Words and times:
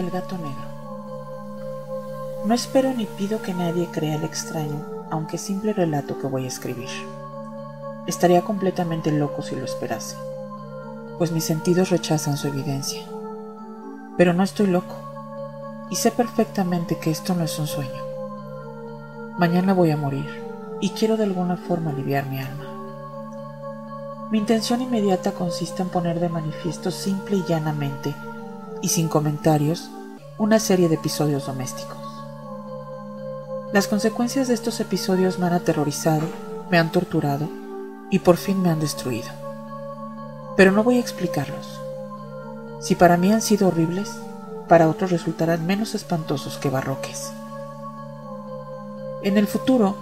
El 0.00 0.10
gato 0.10 0.38
negro. 0.38 0.64
No 2.46 2.54
espero 2.54 2.94
ni 2.94 3.04
pido 3.04 3.42
que 3.42 3.52
nadie 3.52 3.86
crea 3.92 4.14
el 4.14 4.24
extraño, 4.24 4.82
aunque 5.10 5.36
simple 5.36 5.74
relato 5.74 6.18
que 6.18 6.26
voy 6.26 6.46
a 6.46 6.48
escribir. 6.48 6.88
Estaría 8.06 8.40
completamente 8.40 9.12
loco 9.12 9.42
si 9.42 9.56
lo 9.56 9.66
esperase, 9.66 10.16
pues 11.18 11.32
mis 11.32 11.44
sentidos 11.44 11.90
rechazan 11.90 12.38
su 12.38 12.48
evidencia. 12.48 13.02
Pero 14.16 14.32
no 14.32 14.42
estoy 14.42 14.68
loco, 14.68 14.96
y 15.90 15.96
sé 15.96 16.10
perfectamente 16.12 16.98
que 16.98 17.10
esto 17.10 17.34
no 17.34 17.44
es 17.44 17.58
un 17.58 17.66
sueño. 17.66 18.02
Mañana 19.36 19.74
voy 19.74 19.90
a 19.90 19.98
morir, 19.98 20.30
y 20.80 20.88
quiero 20.90 21.18
de 21.18 21.24
alguna 21.24 21.58
forma 21.58 21.90
aliviar 21.90 22.24
mi 22.24 22.38
alma. 22.38 22.64
Mi 24.30 24.38
intención 24.38 24.80
inmediata 24.80 25.32
consiste 25.32 25.82
en 25.82 25.90
poner 25.90 26.20
de 26.20 26.30
manifiesto 26.30 26.90
simple 26.90 27.36
y 27.36 27.44
llanamente, 27.44 28.14
y 28.82 28.88
sin 28.88 29.08
comentarios, 29.08 29.90
una 30.38 30.58
serie 30.58 30.88
de 30.88 30.96
episodios 30.96 31.46
domésticos. 31.46 31.98
Las 33.72 33.88
consecuencias 33.88 34.48
de 34.48 34.54
estos 34.54 34.80
episodios 34.80 35.38
me 35.38 35.46
han 35.46 35.52
aterrorizado, 35.52 36.26
me 36.70 36.78
han 36.78 36.90
torturado 36.90 37.48
y 38.10 38.20
por 38.20 38.36
fin 38.36 38.62
me 38.62 38.70
han 38.70 38.80
destruido. 38.80 39.28
Pero 40.56 40.72
no 40.72 40.82
voy 40.82 40.96
a 40.96 41.00
explicarlos. 41.00 41.80
Si 42.80 42.94
para 42.94 43.16
mí 43.16 43.32
han 43.32 43.42
sido 43.42 43.68
horribles, 43.68 44.10
para 44.68 44.88
otros 44.88 45.10
resultarán 45.10 45.66
menos 45.66 45.94
espantosos 45.94 46.58
que 46.58 46.70
barroques. 46.70 47.32
En 49.22 49.36
el 49.36 49.46
futuro, 49.46 49.96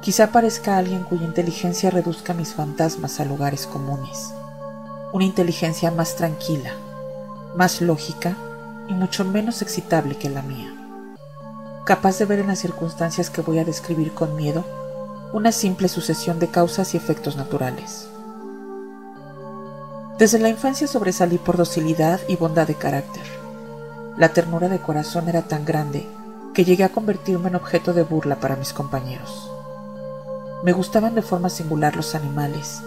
Quizá 0.00 0.24
aparezca 0.24 0.78
alguien 0.78 1.02
cuya 1.02 1.24
inteligencia 1.24 1.90
reduzca 1.90 2.32
mis 2.32 2.54
fantasmas 2.54 3.18
a 3.18 3.24
lugares 3.24 3.66
comunes. 3.66 4.32
Una 5.12 5.24
inteligencia 5.24 5.90
más 5.90 6.14
tranquila, 6.14 6.72
más 7.56 7.80
lógica 7.80 8.36
y 8.88 8.94
mucho 8.94 9.24
menos 9.24 9.62
excitable 9.62 10.16
que 10.16 10.30
la 10.30 10.42
mía. 10.42 10.72
Capaz 11.84 12.18
de 12.18 12.24
ver 12.26 12.40
en 12.40 12.48
las 12.48 12.58
circunstancias 12.58 13.30
que 13.30 13.40
voy 13.40 13.58
a 13.58 13.64
describir 13.64 14.12
con 14.12 14.36
miedo 14.36 14.64
una 15.32 15.52
simple 15.52 15.88
sucesión 15.88 16.38
de 16.38 16.48
causas 16.48 16.94
y 16.94 16.96
efectos 16.96 17.36
naturales. 17.36 18.08
Desde 20.18 20.38
la 20.38 20.48
infancia 20.48 20.86
sobresalí 20.86 21.38
por 21.38 21.56
docilidad 21.56 22.20
y 22.28 22.36
bondad 22.36 22.66
de 22.66 22.74
carácter. 22.74 23.22
La 24.16 24.30
ternura 24.30 24.68
de 24.68 24.80
corazón 24.80 25.28
era 25.28 25.42
tan 25.42 25.64
grande 25.64 26.08
que 26.54 26.64
llegué 26.64 26.82
a 26.82 26.88
convertirme 26.88 27.48
en 27.48 27.54
objeto 27.54 27.92
de 27.92 28.02
burla 28.02 28.40
para 28.40 28.56
mis 28.56 28.72
compañeros. 28.72 29.48
Me 30.64 30.72
gustaban 30.72 31.14
de 31.14 31.22
forma 31.22 31.50
singular 31.50 31.94
los 31.94 32.16
animales, 32.16 32.82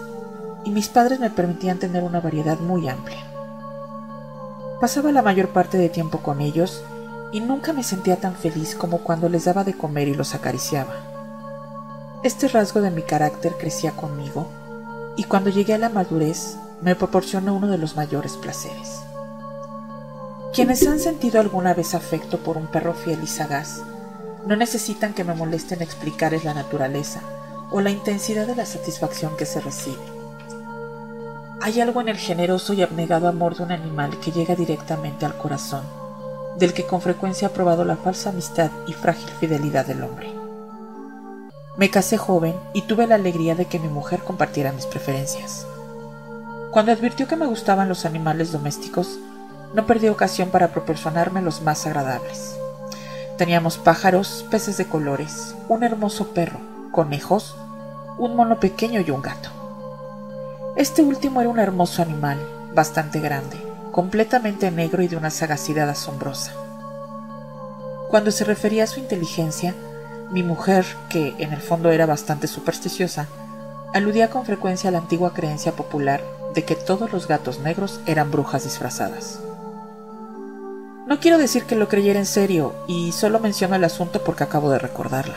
y 0.64 0.70
mis 0.70 0.88
padres 0.88 1.20
me 1.20 1.30
permitían 1.30 1.78
tener 1.78 2.02
una 2.04 2.20
variedad 2.20 2.58
muy 2.58 2.86
amplia. 2.88 3.31
Pasaba 4.82 5.12
la 5.12 5.22
mayor 5.22 5.50
parte 5.50 5.78
de 5.78 5.88
tiempo 5.88 6.18
con 6.22 6.40
ellos 6.40 6.82
y 7.30 7.38
nunca 7.38 7.72
me 7.72 7.84
sentía 7.84 8.16
tan 8.16 8.34
feliz 8.34 8.74
como 8.74 8.98
cuando 8.98 9.28
les 9.28 9.44
daba 9.44 9.62
de 9.62 9.74
comer 9.74 10.08
y 10.08 10.14
los 10.14 10.34
acariciaba. 10.34 10.96
Este 12.24 12.48
rasgo 12.48 12.80
de 12.80 12.90
mi 12.90 13.02
carácter 13.02 13.52
crecía 13.56 13.92
conmigo 13.92 14.48
y 15.16 15.22
cuando 15.22 15.50
llegué 15.50 15.74
a 15.74 15.78
la 15.78 15.88
madurez 15.88 16.56
me 16.80 16.96
proporcionó 16.96 17.54
uno 17.54 17.68
de 17.68 17.78
los 17.78 17.94
mayores 17.94 18.32
placeres. 18.36 18.98
Quienes 20.52 20.84
han 20.84 20.98
sentido 20.98 21.38
alguna 21.38 21.74
vez 21.74 21.94
afecto 21.94 22.38
por 22.38 22.56
un 22.56 22.66
perro 22.66 22.92
fiel 22.92 23.20
y 23.22 23.28
sagaz 23.28 23.82
no 24.48 24.56
necesitan 24.56 25.14
que 25.14 25.22
me 25.22 25.34
molesten 25.34 25.80
explicarles 25.80 26.42
la 26.42 26.54
naturaleza 26.54 27.20
o 27.70 27.80
la 27.80 27.90
intensidad 27.90 28.48
de 28.48 28.56
la 28.56 28.66
satisfacción 28.66 29.36
que 29.36 29.46
se 29.46 29.60
recibe. 29.60 30.11
Hay 31.64 31.80
algo 31.80 32.00
en 32.00 32.08
el 32.08 32.16
generoso 32.16 32.72
y 32.72 32.82
abnegado 32.82 33.28
amor 33.28 33.56
de 33.56 33.62
un 33.62 33.70
animal 33.70 34.18
que 34.18 34.32
llega 34.32 34.56
directamente 34.56 35.24
al 35.24 35.36
corazón, 35.36 35.84
del 36.58 36.72
que 36.72 36.84
con 36.84 37.00
frecuencia 37.00 37.46
ha 37.46 37.52
probado 37.52 37.84
la 37.84 37.94
falsa 37.94 38.30
amistad 38.30 38.72
y 38.88 38.94
frágil 38.94 39.28
fidelidad 39.38 39.86
del 39.86 40.02
hombre. 40.02 40.28
Me 41.76 41.88
casé 41.88 42.18
joven 42.18 42.56
y 42.74 42.82
tuve 42.82 43.06
la 43.06 43.14
alegría 43.14 43.54
de 43.54 43.66
que 43.66 43.78
mi 43.78 43.86
mujer 43.86 44.24
compartiera 44.24 44.72
mis 44.72 44.86
preferencias. 44.86 45.64
Cuando 46.72 46.90
advirtió 46.90 47.28
que 47.28 47.36
me 47.36 47.46
gustaban 47.46 47.88
los 47.88 48.04
animales 48.06 48.50
domésticos, 48.50 49.20
no 49.72 49.86
perdí 49.86 50.08
ocasión 50.08 50.48
para 50.50 50.72
proporcionarme 50.72 51.42
los 51.42 51.62
más 51.62 51.86
agradables. 51.86 52.58
Teníamos 53.38 53.78
pájaros, 53.78 54.44
peces 54.50 54.78
de 54.78 54.86
colores, 54.86 55.54
un 55.68 55.84
hermoso 55.84 56.34
perro, 56.34 56.58
conejos 56.90 57.54
un 58.18 58.36
mono 58.36 58.58
pequeño 58.58 59.00
y 59.00 59.10
un 59.10 59.22
gato. 59.22 59.61
Este 60.76 61.02
último 61.02 61.40
era 61.40 61.50
un 61.50 61.58
hermoso 61.58 62.02
animal, 62.02 62.38
bastante 62.74 63.20
grande, 63.20 63.56
completamente 63.90 64.70
negro 64.70 65.02
y 65.02 65.08
de 65.08 65.16
una 65.16 65.30
sagacidad 65.30 65.88
asombrosa. 65.88 66.52
Cuando 68.08 68.30
se 68.30 68.44
refería 68.44 68.84
a 68.84 68.86
su 68.86 69.00
inteligencia, 69.00 69.74
mi 70.30 70.42
mujer, 70.42 70.86
que 71.10 71.34
en 71.38 71.52
el 71.52 71.60
fondo 71.60 71.90
era 71.90 72.06
bastante 72.06 72.46
supersticiosa, 72.46 73.28
aludía 73.92 74.30
con 74.30 74.46
frecuencia 74.46 74.88
a 74.88 74.92
la 74.92 74.98
antigua 74.98 75.34
creencia 75.34 75.72
popular 75.72 76.22
de 76.54 76.64
que 76.64 76.74
todos 76.74 77.12
los 77.12 77.28
gatos 77.28 77.60
negros 77.60 78.00
eran 78.06 78.30
brujas 78.30 78.64
disfrazadas. 78.64 79.40
No 81.06 81.20
quiero 81.20 81.36
decir 81.36 81.64
que 81.64 81.76
lo 81.76 81.88
creyera 81.88 82.18
en 82.18 82.26
serio, 82.26 82.74
y 82.88 83.12
solo 83.12 83.40
menciono 83.40 83.74
el 83.74 83.84
asunto 83.84 84.22
porque 84.24 84.44
acabo 84.44 84.70
de 84.70 84.78
recordarla. 84.78 85.36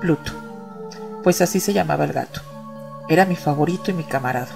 Pluto 0.00 0.32
pues 1.22 1.40
así 1.40 1.60
se 1.60 1.72
llamaba 1.72 2.04
el 2.04 2.12
gato. 2.12 2.40
Era 3.08 3.24
mi 3.24 3.36
favorito 3.36 3.90
y 3.90 3.94
mi 3.94 4.04
camarada. 4.04 4.52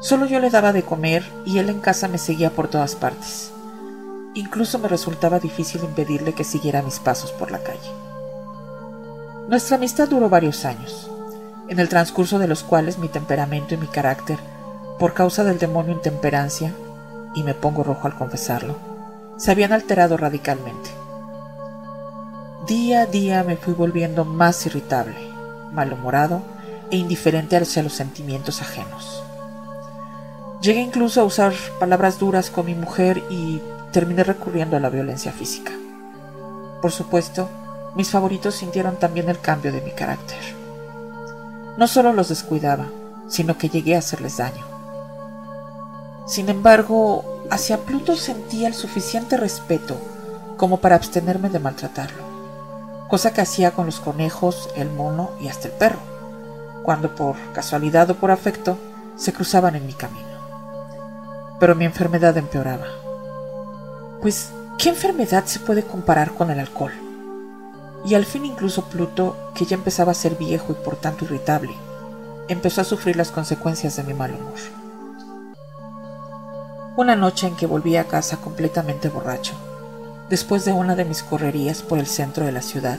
Solo 0.00 0.26
yo 0.26 0.40
le 0.40 0.50
daba 0.50 0.72
de 0.72 0.82
comer 0.82 1.22
y 1.44 1.58
él 1.58 1.68
en 1.68 1.80
casa 1.80 2.08
me 2.08 2.18
seguía 2.18 2.50
por 2.50 2.68
todas 2.68 2.94
partes. 2.94 3.52
Incluso 4.34 4.78
me 4.78 4.88
resultaba 4.88 5.38
difícil 5.38 5.82
impedirle 5.84 6.32
que 6.32 6.44
siguiera 6.44 6.82
mis 6.82 6.98
pasos 6.98 7.32
por 7.32 7.50
la 7.50 7.62
calle. 7.62 7.90
Nuestra 9.48 9.76
amistad 9.76 10.08
duró 10.08 10.28
varios 10.28 10.64
años, 10.64 11.10
en 11.68 11.78
el 11.78 11.88
transcurso 11.88 12.38
de 12.38 12.48
los 12.48 12.62
cuales 12.62 12.98
mi 12.98 13.08
temperamento 13.08 13.74
y 13.74 13.78
mi 13.78 13.86
carácter, 13.86 14.38
por 14.98 15.14
causa 15.14 15.44
del 15.44 15.58
demonio 15.58 15.92
intemperancia, 15.92 16.74
y 17.34 17.42
me 17.42 17.54
pongo 17.54 17.82
rojo 17.82 18.06
al 18.06 18.16
confesarlo, 18.16 18.76
se 19.36 19.50
habían 19.50 19.72
alterado 19.72 20.16
radicalmente. 20.16 20.90
Día 22.66 23.02
a 23.02 23.06
día 23.06 23.44
me 23.44 23.56
fui 23.56 23.74
volviendo 23.74 24.24
más 24.24 24.64
irritable, 24.66 25.16
malhumorado 25.70 26.42
e 26.90 26.96
indiferente 26.96 27.56
hacia 27.56 27.82
los 27.82 27.92
sentimientos 27.92 28.62
ajenos. 28.62 29.22
Llegué 30.62 30.80
incluso 30.80 31.20
a 31.20 31.24
usar 31.24 31.52
palabras 31.78 32.18
duras 32.18 32.50
con 32.50 32.66
mi 32.66 32.74
mujer 32.74 33.22
y 33.30 33.60
terminé 33.92 34.24
recurriendo 34.24 34.76
a 34.76 34.80
la 34.80 34.90
violencia 34.90 35.32
física. 35.32 35.72
Por 36.82 36.92
supuesto, 36.92 37.48
mis 37.94 38.10
favoritos 38.10 38.54
sintieron 38.54 38.96
también 38.96 39.28
el 39.28 39.40
cambio 39.40 39.72
de 39.72 39.80
mi 39.80 39.90
carácter. 39.90 40.38
No 41.76 41.86
solo 41.86 42.12
los 42.12 42.28
descuidaba, 42.28 42.86
sino 43.28 43.58
que 43.58 43.68
llegué 43.68 43.96
a 43.96 44.00
hacerles 44.00 44.38
daño. 44.38 44.64
Sin 46.26 46.48
embargo, 46.48 47.44
hacia 47.50 47.78
Pluto 47.78 48.16
sentía 48.16 48.68
el 48.68 48.74
suficiente 48.74 49.36
respeto 49.36 49.96
como 50.56 50.78
para 50.78 50.96
abstenerme 50.96 51.50
de 51.50 51.58
maltratarlo 51.58 52.36
cosa 53.08 53.32
que 53.32 53.40
hacía 53.40 53.70
con 53.72 53.86
los 53.86 54.00
conejos, 54.00 54.68
el 54.76 54.90
mono 54.90 55.30
y 55.40 55.48
hasta 55.48 55.68
el 55.68 55.74
perro, 55.74 55.98
cuando 56.86 57.14
por 57.14 57.36
casualidad 57.52 58.08
o 58.08 58.14
por 58.14 58.30
afecto 58.30 58.78
se 59.16 59.34
cruzaban 59.34 59.76
en 59.76 59.84
mi 59.84 59.92
camino. 59.92 60.26
Pero 61.60 61.74
mi 61.74 61.84
enfermedad 61.84 62.38
empeoraba. 62.38 62.86
Pues, 64.22 64.52
¿qué 64.78 64.88
enfermedad 64.88 65.44
se 65.44 65.60
puede 65.60 65.82
comparar 65.82 66.32
con 66.32 66.50
el 66.50 66.60
alcohol? 66.60 66.92
Y 68.06 68.14
al 68.14 68.24
fin 68.24 68.46
incluso 68.46 68.84
Pluto, 68.84 69.36
que 69.54 69.66
ya 69.66 69.74
empezaba 69.74 70.12
a 70.12 70.14
ser 70.14 70.36
viejo 70.36 70.72
y 70.72 70.84
por 70.84 70.96
tanto 70.96 71.26
irritable, 71.26 71.74
empezó 72.48 72.80
a 72.80 72.84
sufrir 72.84 73.16
las 73.16 73.30
consecuencias 73.30 73.96
de 73.96 74.04
mi 74.04 74.14
mal 74.14 74.32
humor. 74.32 74.54
Una 76.96 77.16
noche 77.16 77.48
en 77.48 77.56
que 77.56 77.66
volví 77.66 77.96
a 77.96 78.04
casa 78.04 78.38
completamente 78.38 79.10
borracho, 79.10 79.54
Después 80.30 80.64
de 80.64 80.72
una 80.72 80.96
de 80.96 81.04
mis 81.04 81.22
correrías 81.22 81.82
por 81.82 82.00
el 82.00 82.08
centro 82.08 82.44
de 82.44 82.50
la 82.50 82.60
ciudad, 82.60 82.98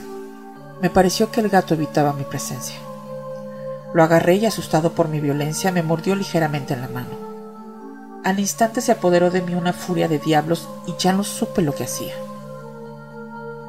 me 0.80 0.88
pareció 0.88 1.30
que 1.30 1.40
el 1.42 1.50
gato 1.50 1.74
evitaba 1.74 2.14
mi 2.14 2.24
presencia. 2.24 2.87
Lo 3.94 4.02
agarré 4.02 4.36
y 4.36 4.46
asustado 4.46 4.92
por 4.92 5.08
mi 5.08 5.20
violencia 5.20 5.72
me 5.72 5.82
mordió 5.82 6.14
ligeramente 6.14 6.74
en 6.74 6.82
la 6.82 6.88
mano. 6.88 7.28
Al 8.24 8.40
instante 8.40 8.80
se 8.80 8.92
apoderó 8.92 9.30
de 9.30 9.40
mí 9.40 9.54
una 9.54 9.72
furia 9.72 10.08
de 10.08 10.18
diablos 10.18 10.68
y 10.86 10.94
ya 10.98 11.12
no 11.12 11.24
supe 11.24 11.62
lo 11.62 11.74
que 11.74 11.84
hacía. 11.84 12.12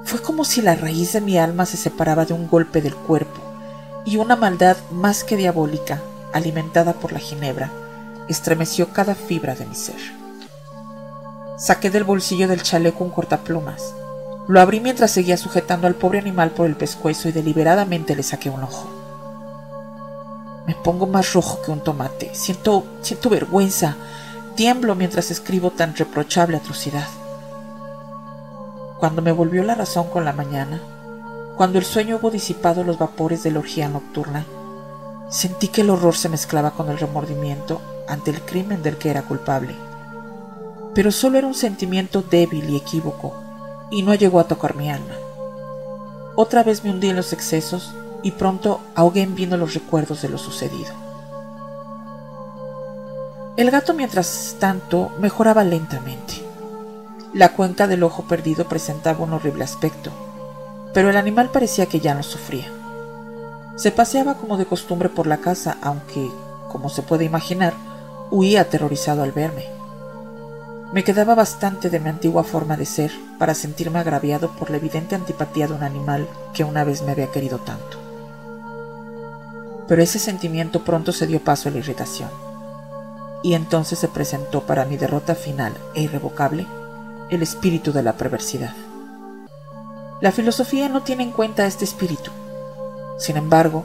Fue 0.04 0.22
como 0.22 0.44
si 0.44 0.62
la 0.62 0.76
raíz 0.76 1.14
de 1.14 1.22
mi 1.22 1.38
alma 1.38 1.66
se 1.66 1.78
separaba 1.78 2.26
de 2.26 2.34
un 2.34 2.50
golpe 2.50 2.82
del 2.82 2.96
cuerpo 2.96 3.40
y 4.06 4.18
una 4.18 4.36
maldad 4.36 4.76
más 4.92 5.24
que 5.24 5.38
diabólica, 5.38 6.02
alimentada 6.34 6.94
por 6.94 7.14
la 7.14 7.20
ginebra, 7.20 7.72
estremeció 8.28 8.90
cada 8.90 9.16
fibra 9.16 9.56
de 9.56 9.66
mi 9.66 9.76
ser. 9.76 10.00
Saqué 11.58 11.90
del 11.90 12.04
bolsillo 12.04 12.48
del 12.48 12.64
chaleco 12.64 13.04
un 13.04 13.12
cortaplumas. 13.12 13.94
Lo 14.48 14.60
abrí 14.60 14.80
mientras 14.80 15.12
seguía 15.12 15.38
sujetando 15.38 15.88
al 15.88 15.96
pobre 15.96 16.20
animal 16.20 16.52
por 16.52 16.66
el 16.66 16.76
pescuezo 16.76 17.30
y 17.30 17.32
deliberadamente 17.32 18.16
le 18.16 18.24
saqué 18.24 18.50
un 18.50 18.64
ojo. 18.64 18.99
Me 20.70 20.76
pongo 20.76 21.08
más 21.08 21.34
rojo 21.34 21.64
que 21.64 21.72
un 21.72 21.80
tomate. 21.80 22.30
Siento, 22.36 22.84
siento 23.02 23.32
vergüenza. 23.32 23.96
Tiemblo 24.56 24.94
mientras 24.94 25.32
escribo 25.32 25.72
tan 25.72 25.96
reprochable 25.96 26.58
atrocidad. 26.58 27.08
Cuando 29.00 29.24
me 29.24 29.32
volvió 29.32 29.64
la 29.64 29.74
razón 29.74 30.12
con 30.12 30.26
la 30.26 30.32
mañana, 30.32 30.80
cuando 31.58 31.80
el 31.80 31.86
sueño 31.86 32.18
hubo 32.18 32.30
disipado 32.30 32.84
los 32.84 33.00
vapores 33.00 33.42
de 33.42 33.50
la 33.50 33.58
orgía 33.58 33.90
nocturna, 33.90 34.46
sentí 35.32 35.70
que 35.70 35.82
el 35.82 35.90
horror 35.90 36.16
se 36.16 36.30
mezclaba 36.30 36.70
con 36.70 36.92
el 36.92 37.00
remordimiento 37.00 37.82
ante 38.08 38.30
el 38.30 38.40
crimen 38.42 38.84
del 38.84 38.98
que 38.98 39.10
era 39.10 39.24
culpable. 39.24 39.74
Pero 40.94 41.12
solo 41.12 41.40
era 41.40 41.48
un 41.48 41.56
sentimiento 41.56 42.22
débil 42.22 42.70
y 42.70 42.76
equívoco, 42.76 43.34
y 43.90 44.04
no 44.04 44.14
llegó 44.14 44.40
a 44.40 44.48
tocar 44.48 44.76
mi 44.76 44.92
alma. 44.92 45.16
Otra 46.36 46.62
vez 46.62 46.84
me 46.84 46.92
hundí 46.92 47.10
en 47.10 47.16
los 47.16 47.34
excesos 47.34 47.92
y 48.24 48.32
pronto 48.32 48.82
ahogué 48.96 49.22
en 49.22 49.36
vino 49.36 49.58
los 49.58 49.74
recuerdos 49.74 50.22
de 50.22 50.30
lo 50.30 50.38
sucedido. 50.38 50.92
El 53.58 53.72
gato, 53.72 53.94
mientras 53.94 54.56
tanto, 54.60 55.12
mejoraba 55.20 55.64
lentamente. 55.64 56.36
La 57.34 57.50
cuenca 57.50 57.88
del 57.88 58.04
ojo 58.04 58.24
perdido 58.24 58.68
presentaba 58.68 59.24
un 59.24 59.34
horrible 59.34 59.64
aspecto, 59.64 60.12
pero 60.94 61.10
el 61.10 61.18
animal 61.18 61.50
parecía 61.52 61.86
que 61.86 62.00
ya 62.00 62.14
no 62.16 62.24
sufría. 62.24 62.72
Se 63.76 63.92
paseaba 63.92 64.36
como 64.36 64.58
de 64.58 64.66
costumbre 64.66 65.10
por 65.10 65.28
la 65.28 65.38
casa, 65.38 65.78
aunque, 65.82 66.32
como 66.70 66.90
se 66.90 67.02
puede 67.02 67.26
imaginar, 67.26 67.74
huía 68.32 68.62
aterrorizado 68.62 69.24
al 69.24 69.32
verme. 69.32 69.66
Me 70.92 71.04
quedaba 71.04 71.36
bastante 71.36 71.90
de 71.90 72.00
mi 72.00 72.10
antigua 72.10 72.44
forma 72.44 72.76
de 72.76 72.86
ser 72.86 73.12
para 73.38 73.54
sentirme 73.54 74.00
agraviado 74.00 74.50
por 74.50 74.72
la 74.72 74.78
evidente 74.78 75.16
antipatía 75.16 75.68
de 75.68 75.74
un 75.74 75.84
animal 75.84 76.28
que 76.54 76.64
una 76.64 76.84
vez 76.84 77.04
me 77.04 77.12
había 77.12 77.32
querido 77.32 77.60
tanto. 77.60 78.09
Pero 79.90 80.02
ese 80.02 80.20
sentimiento 80.20 80.86
pronto 80.86 81.12
se 81.12 81.28
dio 81.28 81.44
paso 81.44 81.68
a 81.68 81.72
la 81.74 81.80
irritación, 81.80 82.30
y 83.44 83.56
entonces 83.56 84.00
se 84.00 84.08
presentó 84.08 84.62
para 84.62 84.86
mi 84.86 84.96
derrota 84.96 85.36
final 85.36 85.74
e 85.96 86.04
irrevocable 86.04 86.68
el 87.30 87.42
espíritu 87.42 87.92
de 87.92 88.04
la 88.04 88.14
perversidad. 88.14 88.74
La 90.22 90.32
filosofía 90.32 90.90
no 90.90 91.02
tiene 91.02 91.24
en 91.24 91.32
cuenta 91.32 91.66
este 91.66 91.86
espíritu. 91.86 92.30
Sin 93.18 93.36
embargo, 93.36 93.84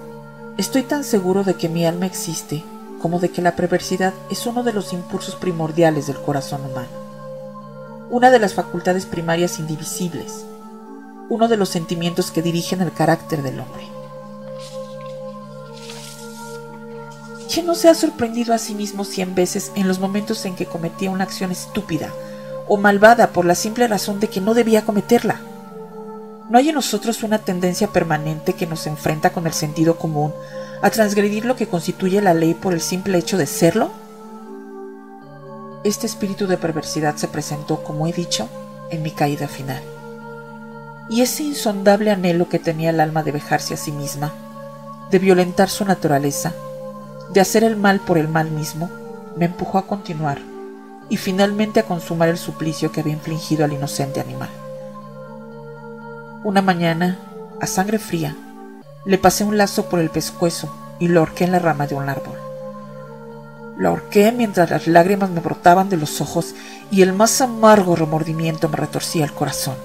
estoy 0.59 0.83
tan 0.83 1.05
seguro 1.05 1.43
de 1.43 1.55
que 1.55 1.69
mi 1.69 1.87
alma 1.87 2.07
existe 2.07 2.63
como 3.01 3.19
de 3.19 3.31
que 3.31 3.43
la 3.43 3.57
perversidad 3.57 4.13
es 4.31 4.47
uno 4.47 4.63
de 4.63 4.73
los 4.73 4.93
impulsos 4.93 5.37
primordiales 5.37 6.07
del 6.07 6.21
corazón 6.21 6.63
humano, 6.65 6.89
una 8.11 8.31
de 8.31 8.39
las 8.39 8.55
facultades 8.55 9.07
primarias 9.07 9.59
indivisibles, 9.59 10.45
uno 11.29 11.49
de 11.49 11.57
los 11.57 11.71
sentimientos 11.71 12.31
que 12.31 12.43
dirigen 12.43 12.81
el 12.81 12.93
carácter 12.93 13.43
del 13.43 13.61
hombre. 13.61 13.94
¿Quién 17.55 17.67
no 17.67 17.77
se 17.77 17.89
ha 17.89 17.95
sorprendido 17.95 18.53
a 18.53 18.59
sí 18.59 18.75
mismo 18.75 19.05
cien 19.05 19.37
veces 19.37 19.71
en 19.77 19.87
los 19.87 20.01
momentos 20.01 20.45
en 20.45 20.57
que 20.57 20.67
cometía 20.67 21.13
una 21.13 21.23
acción 21.23 21.53
estúpida 21.53 22.13
o 22.67 22.79
malvada 22.79 23.29
por 23.29 23.45
la 23.45 23.55
simple 23.55 23.87
razón 23.87 24.19
de 24.19 24.27
que 24.27 24.41
no 24.41 24.55
debía 24.55 24.85
cometerla. 24.85 25.41
¿No 26.51 26.59
hay 26.59 26.71
en 26.71 26.75
nosotros 26.75 27.23
una 27.23 27.39
tendencia 27.39 27.93
permanente 27.93 28.55
que 28.55 28.67
nos 28.67 28.89
enfrenta 28.89 29.31
con 29.31 29.47
el 29.47 29.53
sentido 29.53 29.99
común 29.99 30.35
a 30.83 30.91
transgredir 30.91 31.45
lo 31.45 31.55
que 31.55 31.69
constituye 31.69 32.21
la 32.21 32.35
ley 32.35 32.55
por 32.55 32.73
el 32.73 32.81
simple 32.81 33.19
hecho 33.19 33.39
de 33.39 33.47
serlo? 33.47 33.93
Este 35.85 36.09
espíritu 36.09 36.49
de 36.49 36.57
perversidad 36.57 37.15
se 37.15 37.29
presentó, 37.29 37.85
como 37.85 38.09
he 38.09 38.13
dicho, 38.13 38.49
en 38.91 39.05
mi 39.05 39.13
caída 39.13 39.47
final. 39.47 39.81
Y 41.09 41.21
ese 41.21 41.45
insondable 41.45 42.11
anhelo 42.11 42.49
que 42.49 42.59
tenía 42.59 42.91
el 42.91 42.99
alma 42.99 43.23
de 43.23 43.31
vejarse 43.31 43.75
a 43.75 43.77
sí 43.77 43.93
misma, 43.93 44.35
de 45.13 45.21
violentar 45.21 45.71
su 45.71 45.85
naturaleza, 45.85 46.53
de 47.33 47.41
hacer 47.41 47.65
el 47.65 47.77
mal 47.77 48.01
por 48.01 48.19
el 48.19 48.29
mal 48.29 48.51
mismo, 48.51 48.91
me 49.37 49.47
empujó 49.47 49.79
a 49.79 49.87
continuar 49.87 50.39
y 51.09 51.17
finalmente 51.17 51.81
a 51.81 51.85
consumar 51.85 52.29
el 52.29 52.39
suplicio 52.39 52.93
que 52.93 53.01
había 53.01 53.15
infligido 53.15 53.65
al 53.65 53.73
inocente 53.73 54.21
animal. 54.21 54.51
Una 56.45 56.63
mañana, 56.63 57.19
a 57.61 57.67
sangre 57.67 57.99
fría, 57.99 58.37
le 59.05 59.19
pasé 59.19 59.45
un 59.45 59.59
lazo 59.59 59.87
por 59.89 60.01
el 60.01 60.11
pescuezo 60.11 60.75
y 60.99 61.09
lo 61.09 61.21
ahorqué 61.21 61.45
en 61.45 61.53
la 61.53 61.59
rama 61.59 61.87
de 61.87 61.95
un 61.95 62.09
árbol. 62.09 62.39
Lo 63.77 63.89
ahorqué 63.89 64.31
mientras 64.33 64.71
las 64.71 64.87
lágrimas 64.87 65.31
me 65.31 65.41
brotaban 65.41 65.89
de 65.89 65.97
los 65.97 66.21
ojos 66.21 66.55
y 66.91 67.03
el 67.03 67.13
más 67.13 67.41
amargo 67.41 67.97
remordimiento 67.97 68.69
me 68.69 68.77
retorcía 68.77 69.25
el 69.25 69.33
corazón. 69.33 69.77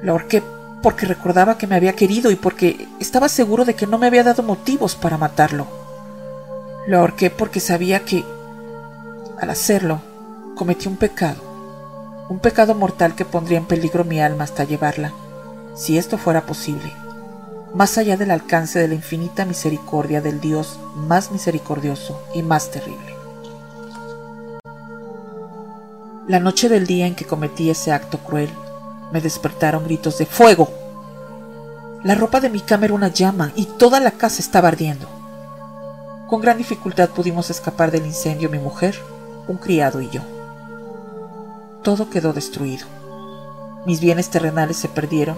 Lo 0.00 0.12
ahorqué 0.12 0.42
porque 0.82 1.06
recordaba 1.06 1.58
que 1.58 1.66
me 1.66 1.74
había 1.76 1.94
querido 1.94 2.30
y 2.30 2.36
porque 2.36 2.88
estaba 3.00 3.28
seguro 3.28 3.64
de 3.64 3.74
que 3.74 3.86
no 3.86 3.98
me 3.98 4.06
había 4.06 4.24
dado 4.24 4.42
motivos 4.42 4.96
para 4.96 5.18
matarlo. 5.18 5.66
Lo 6.86 6.98
ahorqué 6.98 7.30
porque 7.30 7.60
sabía 7.60 8.04
que 8.04 8.24
al 9.40 9.50
hacerlo, 9.50 10.02
cometí 10.54 10.86
un 10.86 10.96
pecado, 10.96 11.40
un 12.28 12.40
pecado 12.40 12.74
mortal 12.74 13.14
que 13.14 13.24
pondría 13.24 13.58
en 13.58 13.64
peligro 13.64 14.04
mi 14.04 14.20
alma 14.20 14.44
hasta 14.44 14.64
llevarla, 14.64 15.12
si 15.74 15.96
esto 15.96 16.18
fuera 16.18 16.44
posible, 16.44 16.92
más 17.74 17.96
allá 17.96 18.16
del 18.16 18.30
alcance 18.30 18.78
de 18.78 18.88
la 18.88 18.94
infinita 18.94 19.44
misericordia 19.46 20.20
del 20.20 20.40
Dios 20.40 20.78
más 20.94 21.32
misericordioso 21.32 22.20
y 22.34 22.42
más 22.42 22.70
terrible. 22.70 23.14
La 26.28 26.38
noche 26.38 26.68
del 26.68 26.86
día 26.86 27.06
en 27.06 27.14
que 27.14 27.24
cometí 27.24 27.70
ese 27.70 27.92
acto 27.92 28.18
cruel, 28.18 28.50
me 29.12 29.20
despertaron 29.20 29.84
gritos 29.84 30.18
de 30.18 30.26
fuego. 30.26 30.70
La 32.02 32.14
ropa 32.14 32.40
de 32.40 32.50
mi 32.50 32.60
cama 32.60 32.86
era 32.86 32.94
una 32.94 33.08
llama 33.08 33.52
y 33.56 33.66
toda 33.66 34.00
la 34.00 34.12
casa 34.12 34.40
estaba 34.40 34.68
ardiendo. 34.68 35.06
Con 36.28 36.40
gran 36.40 36.58
dificultad 36.58 37.10
pudimos 37.10 37.50
escapar 37.50 37.90
del 37.90 38.06
incendio 38.06 38.48
mi 38.48 38.58
mujer, 38.58 38.96
un 39.48 39.56
criado 39.56 40.00
y 40.00 40.08
yo. 40.10 40.22
Todo 41.82 42.08
quedó 42.08 42.32
destruido. 42.32 42.86
Mis 43.84 44.00
bienes 44.00 44.30
terrenales 44.30 44.76
se 44.76 44.88
perdieron 44.88 45.36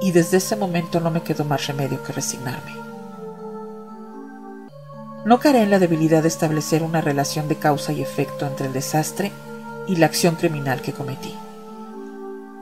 y 0.00 0.12
desde 0.12 0.36
ese 0.36 0.56
momento 0.56 1.00
no 1.00 1.10
me 1.10 1.22
quedó 1.22 1.44
más 1.44 1.66
remedio 1.66 2.02
que 2.02 2.12
resignarme. 2.12 2.72
No 5.24 5.40
caeré 5.40 5.62
en 5.62 5.70
la 5.70 5.78
debilidad 5.78 6.22
de 6.22 6.28
establecer 6.28 6.82
una 6.82 7.00
relación 7.00 7.48
de 7.48 7.56
causa 7.56 7.92
y 7.92 8.02
efecto 8.02 8.46
entre 8.46 8.66
el 8.66 8.72
desastre 8.72 9.32
y 9.88 9.96
la 9.96 10.06
acción 10.06 10.36
criminal 10.36 10.82
que 10.82 10.92
cometí. 10.92 11.34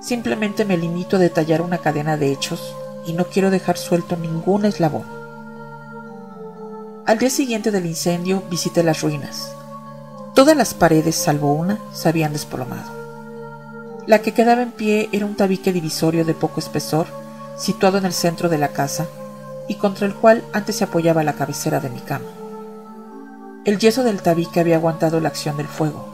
Simplemente 0.05 0.67
me 0.67 0.77
limito 0.77 1.17
a 1.17 1.19
detallar 1.19 1.63
una 1.63 1.79
cadena 1.79 2.19
de 2.19 2.31
hechos 2.31 2.75
y 3.07 3.15
no 3.15 3.25
quiero 3.25 3.51
dejar 3.51 3.79
suelto 3.79 4.17
ningún 4.17 4.67
eslabón. 4.67 5.07
Al 7.07 7.19
día 7.19 7.31
siguiente 7.31 7.71
del 7.71 7.87
incendio 7.87 8.43
visité 8.51 8.83
las 8.83 9.01
ruinas, 9.01 9.55
Todas 10.35 10.57
las 10.57 10.75
paredes, 10.75 11.15
salvo 11.15 11.55
una, 11.55 11.79
se 11.93 12.09
habían 12.09 12.33
desplomado. 12.33 12.91
La 14.07 14.19
que 14.19 14.35
quedaba 14.35 14.63
en 14.63 14.73
pie 14.73 15.09
era 15.13 15.27
un 15.27 15.37
tabique 15.37 15.73
divisorio 15.73 16.25
de 16.25 16.35
poco 16.35 16.59
espesor, 16.59 17.07
situado 17.57 17.99
en 17.99 18.05
el 18.05 18.13
centro 18.13 18.49
de 18.49 18.59
la 18.59 18.69
casa, 18.69 19.07
y 19.69 19.77
contra 19.77 20.07
el 20.07 20.15
cual 20.15 20.43
antes 20.53 20.77
se 20.77 20.85
apoyaba 20.85 21.23
la 21.23 21.35
cabecera 21.35 21.79
de 21.79 21.89
mi 21.89 22.01
cama. 22.01 22.27
El 23.65 23.79
yeso 23.79 24.03
del 24.03 24.23
tabique 24.23 24.59
había 24.59 24.75
aguantado 24.77 25.21
la 25.21 25.29
acción 25.29 25.57
del 25.57 25.69
fuego, 25.69 26.05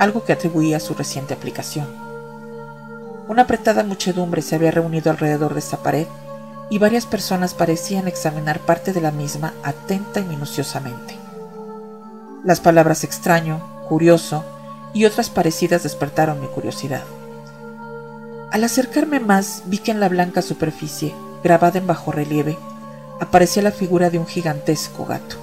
algo 0.00 0.24
que 0.24 0.32
atribuía 0.32 0.78
a 0.78 0.80
su 0.80 0.94
reciente 0.94 1.32
aplicación. 1.32 2.09
Una 3.30 3.42
apretada 3.42 3.84
muchedumbre 3.84 4.42
se 4.42 4.56
había 4.56 4.72
reunido 4.72 5.08
alrededor 5.08 5.54
de 5.54 5.60
esta 5.60 5.76
pared 5.76 6.08
y 6.68 6.78
varias 6.78 7.06
personas 7.06 7.54
parecían 7.54 8.08
examinar 8.08 8.58
parte 8.58 8.92
de 8.92 9.00
la 9.00 9.12
misma 9.12 9.54
atenta 9.62 10.18
y 10.18 10.24
minuciosamente. 10.24 11.16
Las 12.42 12.58
palabras 12.58 13.04
extraño, 13.04 13.84
curioso 13.88 14.44
y 14.92 15.04
otras 15.04 15.30
parecidas 15.30 15.84
despertaron 15.84 16.40
mi 16.40 16.48
curiosidad. 16.48 17.04
Al 18.50 18.64
acercarme 18.64 19.20
más 19.20 19.62
vi 19.66 19.78
que 19.78 19.92
en 19.92 20.00
la 20.00 20.08
blanca 20.08 20.42
superficie, 20.42 21.14
grabada 21.44 21.78
en 21.78 21.86
bajo 21.86 22.10
relieve, 22.10 22.58
aparecía 23.20 23.62
la 23.62 23.70
figura 23.70 24.10
de 24.10 24.18
un 24.18 24.26
gigantesco 24.26 25.06
gato. 25.06 25.36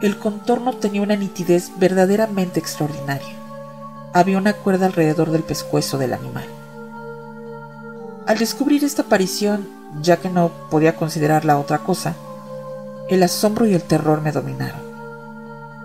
El 0.00 0.16
contorno 0.16 0.72
tenía 0.72 1.02
una 1.02 1.16
nitidez 1.16 1.72
verdaderamente 1.76 2.58
extraordinaria. 2.58 3.43
Había 4.14 4.38
una 4.38 4.54
cuerda 4.54 4.86
alrededor 4.86 5.30
del 5.30 5.42
pescuezo 5.42 5.98
del 5.98 6.14
animal. 6.14 6.46
Al 8.26 8.38
descubrir 8.38 8.82
esta 8.84 9.02
aparición, 9.02 9.68
ya 10.00 10.16
que 10.16 10.30
no 10.30 10.50
podía 10.70 10.96
considerarla 10.96 11.58
otra 11.58 11.80
cosa, 11.80 12.14
el 13.10 13.22
asombro 13.22 13.66
y 13.66 13.74
el 13.74 13.82
terror 13.82 14.22
me 14.22 14.32
dominaron 14.32 14.94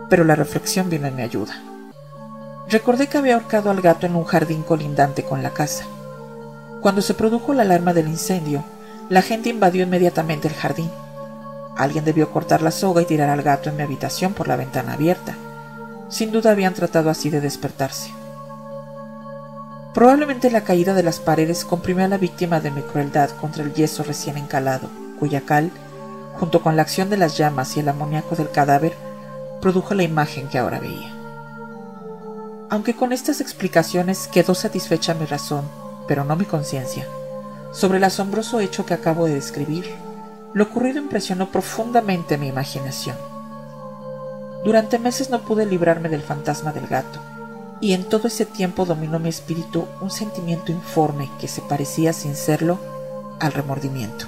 pero 0.09 0.23
la 0.23 0.35
reflexión 0.35 0.89
vino 0.89 1.07
en 1.07 1.15
mi 1.15 1.21
ayuda. 1.21 1.61
Recordé 2.67 3.07
que 3.07 3.17
había 3.17 3.35
ahorcado 3.35 3.69
al 3.69 3.81
gato 3.81 4.05
en 4.05 4.15
un 4.15 4.25
jardín 4.25 4.63
colindante 4.63 5.23
con 5.23 5.41
la 5.43 5.51
casa. 5.51 5.85
Cuando 6.81 7.01
se 7.01 7.13
produjo 7.13 7.53
la 7.53 7.61
alarma 7.61 7.93
del 7.93 8.07
incendio, 8.07 8.63
la 9.09 9.21
gente 9.21 9.49
invadió 9.49 9.83
inmediatamente 9.83 10.47
el 10.47 10.53
jardín. 10.53 10.89
Alguien 11.77 12.05
debió 12.05 12.31
cortar 12.31 12.61
la 12.61 12.71
soga 12.71 13.01
y 13.01 13.05
tirar 13.05 13.29
al 13.29 13.41
gato 13.41 13.69
en 13.69 13.77
mi 13.77 13.83
habitación 13.83 14.33
por 14.33 14.47
la 14.47 14.55
ventana 14.55 14.93
abierta. 14.93 15.35
Sin 16.09 16.31
duda 16.31 16.51
habían 16.51 16.73
tratado 16.73 17.09
así 17.09 17.29
de 17.29 17.41
despertarse. 17.41 18.11
Probablemente 19.93 20.51
la 20.51 20.63
caída 20.63 20.93
de 20.93 21.03
las 21.03 21.19
paredes 21.19 21.65
comprimió 21.65 22.05
a 22.05 22.07
la 22.07 22.17
víctima 22.17 22.59
de 22.59 22.71
mi 22.71 22.81
crueldad 22.81 23.29
contra 23.31 23.63
el 23.63 23.73
yeso 23.73 24.03
recién 24.03 24.37
encalado, 24.37 24.89
cuya 25.19 25.41
cal, 25.41 25.71
junto 26.39 26.61
con 26.61 26.75
la 26.75 26.83
acción 26.83 27.09
de 27.09 27.17
las 27.17 27.37
llamas 27.37 27.75
y 27.75 27.79
el 27.79 27.89
amoníaco 27.89 28.35
del 28.35 28.51
cadáver, 28.51 28.93
produjo 29.61 29.93
la 29.93 30.03
imagen 30.03 30.47
que 30.47 30.57
ahora 30.57 30.79
veía. 30.79 31.13
Aunque 32.69 32.95
con 32.95 33.11
estas 33.11 33.41
explicaciones 33.41 34.27
quedó 34.27 34.53
satisfecha 34.53 35.15
mi 35.15 35.25
razón 35.25 35.65
pero 36.09 36.23
no 36.23 36.35
mi 36.35 36.45
conciencia, 36.45 37.05
sobre 37.71 37.99
el 37.99 38.03
asombroso 38.03 38.59
hecho 38.61 38.83
que 38.83 38.95
acabo 38.95 39.27
de 39.27 39.35
describir, 39.35 39.85
lo 40.53 40.63
ocurrido 40.63 40.97
impresionó 40.97 41.51
profundamente 41.51 42.39
mi 42.39 42.47
imaginación. 42.47 43.15
Durante 44.65 44.97
meses 44.97 45.29
no 45.29 45.41
pude 45.41 45.67
librarme 45.67 46.09
del 46.09 46.23
fantasma 46.23 46.73
del 46.73 46.87
gato, 46.87 47.19
y 47.81 47.93
en 47.93 48.03
todo 48.03 48.27
ese 48.27 48.45
tiempo 48.45 48.85
dominó 48.85 49.19
mi 49.19 49.29
espíritu 49.29 49.85
un 50.01 50.11
sentimiento 50.11 50.71
informe 50.71 51.29
que 51.39 51.47
se 51.47 51.61
parecía, 51.61 52.13
sin 52.13 52.35
serlo, 52.35 52.77
al 53.39 53.53
remordimiento. 53.53 54.25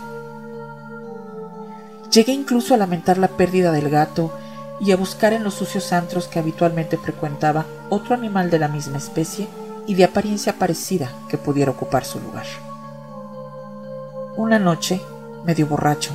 Llegué 2.12 2.34
incluso 2.34 2.74
a 2.74 2.78
lamentar 2.78 3.18
la 3.18 3.30
pérdida 3.30 3.72
del 3.72 3.90
gato 3.90 4.32
y 4.80 4.92
a 4.92 4.98
buscar 4.98 5.34
en 5.34 5.44
los 5.44 5.54
sucios 5.54 5.94
antros 5.94 6.28
que 6.28 6.40
habitualmente 6.40 6.98
frecuentaba 6.98 7.66
otro 7.90 8.16
animal 8.16 8.50
de 8.50 8.60
la 8.60 8.68
misma 8.68 8.98
especie 8.98 9.48
y 9.86 9.96
de 9.96 10.04
apariencia 10.04 10.54
parecida 10.54 11.12
que 11.30 11.38
pudiera 11.38 11.72
ocupar 11.72 12.06
su 12.06 12.20
lugar. 12.20 12.46
Una 14.38 14.60
noche, 14.60 15.02
medio 15.46 15.68
borracho, 15.68 16.12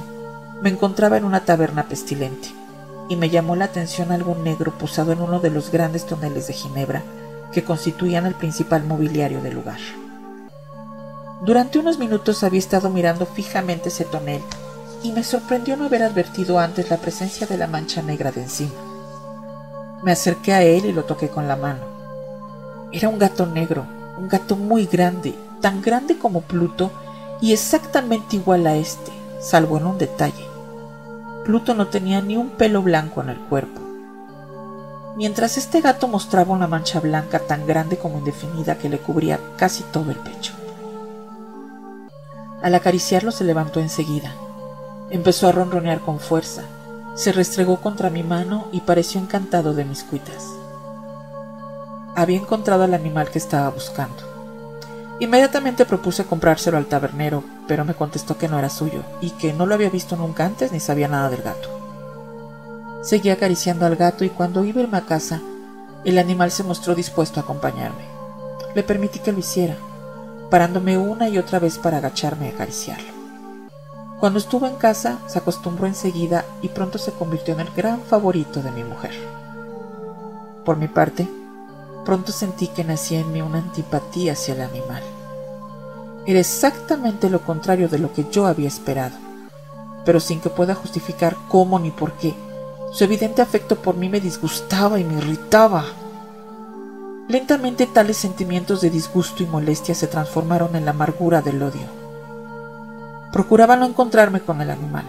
me 0.62 0.70
encontraba 0.70 1.16
en 1.16 1.24
una 1.24 1.44
taberna 1.44 1.84
pestilente 1.84 2.48
y 3.08 3.16
me 3.16 3.30
llamó 3.30 3.56
la 3.56 3.66
atención 3.66 4.10
algo 4.10 4.34
negro 4.34 4.72
posado 4.72 5.12
en 5.12 5.20
uno 5.20 5.38
de 5.38 5.50
los 5.50 5.70
grandes 5.70 6.06
toneles 6.06 6.46
de 6.46 6.54
Ginebra 6.54 7.02
que 7.56 7.64
constituían 7.64 8.26
el 8.26 8.34
principal 8.34 8.84
mobiliario 8.84 9.40
del 9.40 9.54
lugar. 9.54 9.78
Durante 11.40 11.78
unos 11.78 11.98
minutos 11.98 12.44
había 12.44 12.58
estado 12.58 12.90
mirando 12.90 13.24
fijamente 13.24 13.88
ese 13.88 14.04
tonel 14.04 14.42
y 15.02 15.10
me 15.12 15.24
sorprendió 15.24 15.74
no 15.78 15.86
haber 15.86 16.02
advertido 16.02 16.58
antes 16.58 16.90
la 16.90 16.98
presencia 16.98 17.46
de 17.46 17.56
la 17.56 17.66
mancha 17.66 18.02
negra 18.02 18.30
de 18.30 18.42
encima. 18.42 18.74
Me 20.02 20.12
acerqué 20.12 20.52
a 20.52 20.64
él 20.64 20.84
y 20.84 20.92
lo 20.92 21.04
toqué 21.04 21.30
con 21.30 21.48
la 21.48 21.56
mano. 21.56 21.80
Era 22.92 23.08
un 23.08 23.18
gato 23.18 23.46
negro, 23.46 23.86
un 24.18 24.28
gato 24.28 24.54
muy 24.54 24.84
grande, 24.84 25.34
tan 25.62 25.80
grande 25.80 26.18
como 26.18 26.42
Pluto 26.42 26.92
y 27.40 27.54
exactamente 27.54 28.36
igual 28.36 28.66
a 28.66 28.76
este, 28.76 29.12
salvo 29.40 29.78
en 29.78 29.86
un 29.86 29.96
detalle. 29.96 30.44
Pluto 31.46 31.72
no 31.72 31.86
tenía 31.86 32.20
ni 32.20 32.36
un 32.36 32.50
pelo 32.50 32.82
blanco 32.82 33.22
en 33.22 33.30
el 33.30 33.38
cuerpo. 33.38 33.85
Mientras 35.16 35.56
este 35.56 35.80
gato 35.80 36.08
mostraba 36.08 36.52
una 36.52 36.66
mancha 36.66 37.00
blanca 37.00 37.38
tan 37.38 37.66
grande 37.66 37.96
como 37.96 38.18
indefinida 38.18 38.76
que 38.76 38.90
le 38.90 38.98
cubría 38.98 39.40
casi 39.56 39.82
todo 39.82 40.10
el 40.10 40.18
pecho. 40.18 40.52
Al 42.62 42.74
acariciarlo 42.74 43.30
se 43.30 43.44
levantó 43.44 43.80
enseguida. 43.80 44.34
Empezó 45.08 45.48
a 45.48 45.52
ronronear 45.52 46.00
con 46.00 46.20
fuerza, 46.20 46.64
se 47.14 47.32
restregó 47.32 47.80
contra 47.80 48.10
mi 48.10 48.22
mano 48.22 48.68
y 48.72 48.80
pareció 48.80 49.18
encantado 49.18 49.72
de 49.72 49.86
mis 49.86 50.04
cuitas. 50.04 50.44
Había 52.14 52.38
encontrado 52.38 52.84
al 52.84 52.92
animal 52.92 53.30
que 53.30 53.38
estaba 53.38 53.70
buscando. 53.70 54.22
Inmediatamente 55.18 55.86
propuse 55.86 56.26
comprárselo 56.26 56.76
al 56.76 56.86
tabernero, 56.86 57.42
pero 57.66 57.86
me 57.86 57.94
contestó 57.94 58.36
que 58.36 58.48
no 58.48 58.58
era 58.58 58.68
suyo 58.68 59.02
y 59.22 59.30
que 59.30 59.54
no 59.54 59.64
lo 59.64 59.74
había 59.74 59.88
visto 59.88 60.14
nunca 60.16 60.44
antes 60.44 60.72
ni 60.72 60.80
sabía 60.80 61.08
nada 61.08 61.30
del 61.30 61.42
gato. 61.42 61.85
Seguí 63.02 63.30
acariciando 63.30 63.86
al 63.86 63.96
gato 63.96 64.24
y 64.24 64.30
cuando 64.30 64.64
iba 64.64 64.80
a 64.80 64.84
irme 64.84 65.02
casa, 65.04 65.40
el 66.04 66.18
animal 66.18 66.50
se 66.50 66.62
mostró 66.62 66.94
dispuesto 66.94 67.40
a 67.40 67.42
acompañarme. 67.42 68.04
Le 68.74 68.82
permití 68.82 69.18
que 69.18 69.32
lo 69.32 69.38
hiciera, 69.38 69.76
parándome 70.50 70.98
una 70.98 71.28
y 71.28 71.38
otra 71.38 71.58
vez 71.58 71.78
para 71.78 71.98
agacharme 71.98 72.46
y 72.46 72.50
acariciarlo. 72.50 73.16
Cuando 74.20 74.38
estuvo 74.38 74.66
en 74.66 74.76
casa, 74.76 75.18
se 75.26 75.38
acostumbró 75.38 75.86
enseguida 75.86 76.44
y 76.62 76.68
pronto 76.68 76.98
se 76.98 77.12
convirtió 77.12 77.54
en 77.54 77.60
el 77.60 77.70
gran 77.76 78.00
favorito 78.00 78.62
de 78.62 78.70
mi 78.70 78.82
mujer. 78.82 79.12
Por 80.64 80.78
mi 80.78 80.88
parte, 80.88 81.28
pronto 82.04 82.32
sentí 82.32 82.68
que 82.68 82.82
nacía 82.82 83.20
en 83.20 83.32
mí 83.32 83.42
una 83.42 83.58
antipatía 83.58 84.32
hacia 84.32 84.54
el 84.54 84.62
animal. 84.62 85.02
Era 86.24 86.40
exactamente 86.40 87.28
lo 87.30 87.40
contrario 87.42 87.88
de 87.88 87.98
lo 87.98 88.12
que 88.12 88.26
yo 88.30 88.46
había 88.46 88.68
esperado, 88.68 89.16
pero 90.04 90.18
sin 90.18 90.40
que 90.40 90.50
pueda 90.50 90.74
justificar 90.74 91.36
cómo 91.48 91.78
ni 91.78 91.90
por 91.90 92.12
qué. 92.14 92.34
Su 92.96 93.04
evidente 93.04 93.42
afecto 93.42 93.76
por 93.76 93.94
mí 93.94 94.08
me 94.08 94.20
disgustaba 94.20 94.98
y 94.98 95.04
me 95.04 95.18
irritaba. 95.18 95.84
Lentamente 97.28 97.84
tales 97.86 98.16
sentimientos 98.16 98.80
de 98.80 98.88
disgusto 98.88 99.42
y 99.42 99.46
molestia 99.46 99.94
se 99.94 100.06
transformaron 100.06 100.74
en 100.76 100.86
la 100.86 100.92
amargura 100.92 101.42
del 101.42 101.62
odio. 101.62 101.86
Procuraba 103.32 103.76
no 103.76 103.84
encontrarme 103.84 104.40
con 104.40 104.62
el 104.62 104.70
animal. 104.70 105.04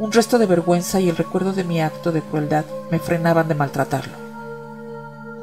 Un 0.00 0.10
resto 0.10 0.36
de 0.36 0.46
vergüenza 0.46 0.98
y 0.98 1.08
el 1.08 1.16
recuerdo 1.16 1.52
de 1.52 1.62
mi 1.62 1.80
acto 1.80 2.10
de 2.10 2.22
crueldad 2.22 2.64
me 2.90 2.98
frenaban 2.98 3.46
de 3.46 3.54
maltratarlo. 3.54 4.14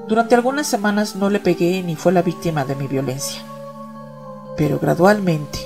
Durante 0.10 0.36
algunas 0.36 0.68
semanas 0.68 1.16
no 1.16 1.30
le 1.30 1.40
pegué 1.40 1.82
ni 1.82 1.96
fue 1.96 2.12
la 2.12 2.24
víctima 2.24 2.66
de 2.66 2.76
mi 2.76 2.88
violencia. 2.88 3.42
Pero 4.58 4.80
gradualmente, 4.80 5.60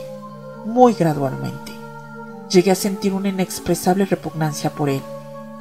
muy 0.64 0.94
gradualmente, 0.94 1.72
llegué 2.52 2.70
a 2.70 2.76
sentir 2.76 3.16
una 3.16 3.30
inexpresable 3.30 4.06
repugnancia 4.06 4.70
por 4.70 4.90
él 4.90 5.02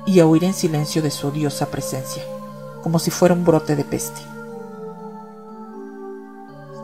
y 0.07 0.21
a 0.21 0.27
huir 0.27 0.45
en 0.45 0.55
silencio 0.55 1.03
de 1.03 1.11
su 1.11 1.27
odiosa 1.27 1.67
presencia, 1.67 2.23
como 2.83 2.99
si 2.99 3.11
fuera 3.11 3.35
un 3.35 3.45
brote 3.45 3.75
de 3.75 3.85
peste. 3.85 4.21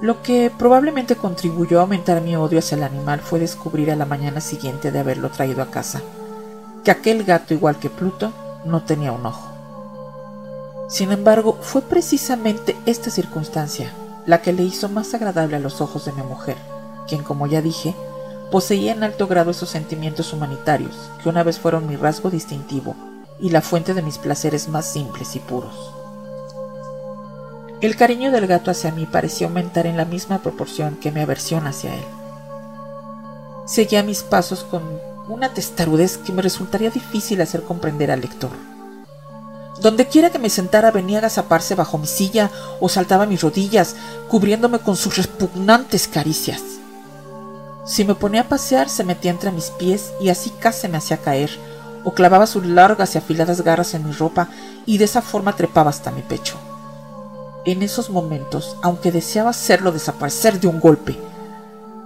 Lo 0.03 0.21
que 0.23 0.51
probablemente 0.59 1.15
contribuyó 1.15 1.79
a 1.79 1.83
aumentar 1.83 2.21
mi 2.21 2.35
odio 2.35 2.59
hacia 2.59 2.77
el 2.77 2.83
animal 2.83 3.21
fue 3.21 3.39
descubrir 3.39 3.93
a 3.93 3.97
la 3.97 4.05
mañana 4.05 4.41
siguiente 4.41 4.91
de 4.91 4.99
haberlo 4.99 5.31
traído 5.31 5.63
a 5.63 5.71
casa 5.71 6.03
que 6.83 6.91
aquel 6.91 7.23
gato, 7.23 7.55
igual 7.55 7.79
que 7.79 7.89
Pluto, 7.89 8.33
no 8.65 8.83
tenía 8.83 9.13
un 9.13 9.25
ojo. 9.25 9.49
Sin 10.89 11.13
embargo, 11.13 11.57
fue 11.63 11.83
precisamente 11.83 12.77
esta 12.87 13.11
circunstancia 13.11 13.93
la 14.27 14.43
que 14.43 14.53
le 14.53 14.65
hizo 14.65 14.89
más 14.89 15.15
agradable 15.15 15.57
a 15.57 15.61
los 15.61 15.81
ojos 15.81 16.05
de 16.05 16.13
mi 16.13 16.23
mujer, 16.23 16.57
quien, 17.07 17.23
como 17.23 17.47
ya 17.47 17.63
dije, 17.63 17.95
poseía 18.51 18.93
en 18.93 19.05
alto 19.05 19.29
grado 19.29 19.53
esos 19.53 19.69
sentimientos 19.69 20.33
humanitarios 20.33 21.11
que 21.23 21.29
una 21.29 21.45
vez 21.45 21.61
fueron 21.61 21.87
mi 21.87 21.95
rasgo 21.95 22.29
distintivo 22.29 22.97
y 23.43 23.51
la 23.51 23.61
fuente 23.61 23.93
de 23.93 24.03
mis 24.03 24.19
placeres 24.19 24.69
más 24.69 24.87
simples 24.87 25.35
y 25.35 25.41
puros. 25.41 25.93
El 27.81 27.97
cariño 27.97 28.31
del 28.31 28.47
gato 28.47 28.71
hacia 28.71 28.93
mí 28.93 29.05
parecía 29.05 29.49
aumentar 29.49 29.87
en 29.87 29.97
la 29.97 30.05
misma 30.05 30.39
proporción 30.39 30.95
que 30.95 31.11
mi 31.11 31.21
aversión 31.21 31.67
hacia 31.67 31.93
él. 31.93 32.05
Seguía 33.67 34.05
mis 34.05 34.23
pasos 34.23 34.63
con 34.63 34.83
una 35.29 35.53
testarudez 35.53 36.19
que 36.19 36.33
me 36.33 36.43
resultaría 36.43 36.91
difícil 36.91 37.41
hacer 37.41 37.65
comprender 37.65 38.13
al 38.13 38.21
lector. 38.21 38.51
Donde 39.81 40.07
quiera 40.07 40.31
que 40.31 40.39
me 40.39 40.49
sentara 40.49 40.93
venía 40.93 41.17
a 41.17 41.21
agazaparse 41.21 41.75
bajo 41.75 41.99
mi 41.99 42.07
silla 42.07 42.49
o 42.81 42.89
saltaba 42.89 43.25
a 43.25 43.27
mis 43.27 43.43
rodillas, 43.43 43.97
cubriéndome 44.29 44.79
con 44.79 44.97
sus 44.97 45.17
repugnantes 45.17 46.07
caricias. 46.07 46.63
Si 47.85 48.05
me 48.05 48.15
ponía 48.15 48.43
a 48.43 48.49
pasear, 48.49 48.89
se 48.89 49.03
metía 49.03 49.33
entre 49.33 49.51
mis 49.51 49.71
pies 49.71 50.13
y 50.21 50.29
así 50.29 50.51
casi 50.51 50.87
me 50.87 50.99
hacía 50.99 51.17
caer, 51.17 51.51
o 52.05 52.13
clavaba 52.13 52.47
sus 52.47 52.67
largas 52.67 53.15
y 53.15 53.19
afiladas 53.19 53.63
garras 53.63 53.95
en 53.95 54.07
mi 54.07 54.13
ropa 54.13 54.49
y 54.87 54.99
de 54.99 55.05
esa 55.05 55.23
forma 55.23 55.55
trepaba 55.55 55.91
hasta 55.91 56.11
mi 56.11 56.23
pecho. 56.23 56.57
En 57.65 57.83
esos 57.83 58.11
momentos, 58.11 58.77
aunque 58.83 59.13
deseaba 59.13 59.51
hacerlo 59.51 59.93
desaparecer 59.93 60.59
de 60.59 60.67
un 60.67 60.81
golpe, 60.81 61.19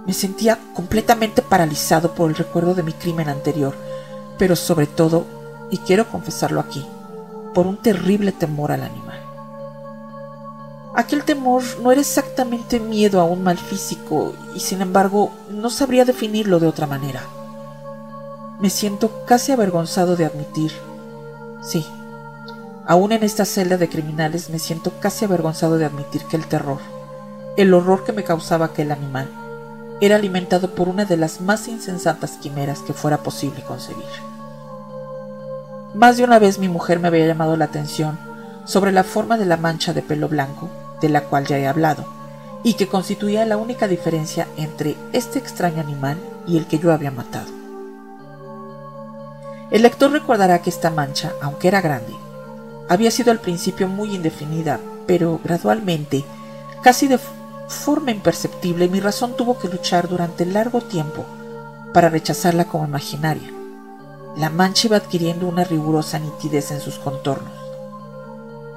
me 0.05 0.13
sentía 0.13 0.59
completamente 0.73 1.41
paralizado 1.41 2.13
por 2.13 2.29
el 2.29 2.35
recuerdo 2.35 2.75
de 2.75 2.83
mi 2.83 2.93
crimen 2.93 3.27
anterior, 3.27 3.75
pero 4.37 4.55
sobre 4.55 4.87
todo, 4.87 5.25
y 5.71 5.79
quiero 5.79 6.07
confesarlo 6.07 6.59
aquí, 6.59 6.85
por 7.53 7.67
un 7.67 7.77
terrible 7.77 8.31
temor 8.31 8.71
al 8.71 8.83
animal. 8.83 9.19
Aquel 10.95 11.23
temor 11.23 11.63
no 11.81 11.91
era 11.91 12.01
exactamente 12.01 12.79
miedo 12.79 13.19
a 13.19 13.25
un 13.25 13.43
mal 13.43 13.57
físico, 13.57 14.33
y 14.55 14.61
sin 14.61 14.81
embargo 14.81 15.31
no 15.49 15.69
sabría 15.69 16.05
definirlo 16.05 16.59
de 16.59 16.67
otra 16.67 16.87
manera. 16.87 17.21
Me 18.59 18.69
siento 18.69 19.25
casi 19.25 19.51
avergonzado 19.51 20.15
de 20.15 20.25
admitir, 20.25 20.71
sí, 21.61 21.85
Aún 22.89 23.11
en 23.11 23.21
esta 23.23 23.43
celda 23.43 23.75
de 23.75 23.89
criminales 23.89 24.49
me 24.49 24.59
siento 24.59 24.93
casi 25.01 25.25
avergonzado 25.25 25.77
de 25.77 25.83
admitir 25.83 26.23
que 26.23 26.37
el 26.37 26.47
terror, 26.47 26.79
el 27.57 27.73
horror 27.73 28.05
que 28.05 28.13
me 28.13 28.23
causaba 28.23 28.67
aquel 28.67 28.93
animal, 28.93 29.29
era 29.99 30.15
alimentado 30.15 30.73
por 30.73 30.87
una 30.87 31.03
de 31.03 31.17
las 31.17 31.41
más 31.41 31.67
insensatas 31.67 32.37
quimeras 32.37 32.79
que 32.79 32.93
fuera 32.93 33.17
posible 33.17 33.61
concebir. 33.63 34.05
Más 35.93 36.15
de 36.15 36.23
una 36.23 36.39
vez 36.39 36.59
mi 36.59 36.69
mujer 36.69 37.01
me 37.01 37.09
había 37.09 37.27
llamado 37.27 37.57
la 37.57 37.65
atención 37.65 38.17
sobre 38.63 38.93
la 38.93 39.03
forma 39.03 39.37
de 39.37 39.45
la 39.45 39.57
mancha 39.57 39.91
de 39.91 40.01
pelo 40.01 40.29
blanco, 40.29 40.69
de 41.01 41.09
la 41.09 41.25
cual 41.25 41.45
ya 41.45 41.57
he 41.57 41.67
hablado, 41.67 42.05
y 42.63 42.75
que 42.75 42.87
constituía 42.87 43.45
la 43.45 43.57
única 43.57 43.89
diferencia 43.89 44.47
entre 44.55 44.95
este 45.11 45.39
extraño 45.39 45.81
animal 45.81 46.17
y 46.47 46.57
el 46.57 46.67
que 46.67 46.79
yo 46.79 46.93
había 46.93 47.11
matado. 47.11 47.56
El 49.69 49.81
lector 49.81 50.11
recordará 50.11 50.61
que 50.61 50.69
esta 50.69 50.89
mancha, 50.89 51.33
aunque 51.41 51.67
era 51.67 51.81
grande, 51.81 52.13
había 52.87 53.11
sido 53.11 53.31
al 53.31 53.39
principio 53.39 53.89
muy 53.89 54.15
indefinida, 54.15 54.79
pero 55.05 55.41
gradualmente, 55.43 56.23
casi 56.81 57.07
de 57.07 57.19
forma 57.67 58.11
imperceptible, 58.11 58.87
mi 58.87 59.01
razón 59.01 59.35
tuvo 59.35 59.59
que 59.59 59.67
luchar 59.67 60.07
durante 60.07 60.45
largo 60.45 60.79
tiempo 60.79 61.25
para 61.93 62.09
rechazarla 62.09 62.65
como 62.65 62.85
imaginaria. 62.85 63.51
La 64.37 64.49
mancha 64.49 64.87
iba 64.87 64.97
adquiriendo 64.97 65.47
una 65.47 65.65
rigurosa 65.65 66.17
nitidez 66.19 66.71
en 66.71 66.79
sus 66.79 66.97
contornos. 66.99 67.51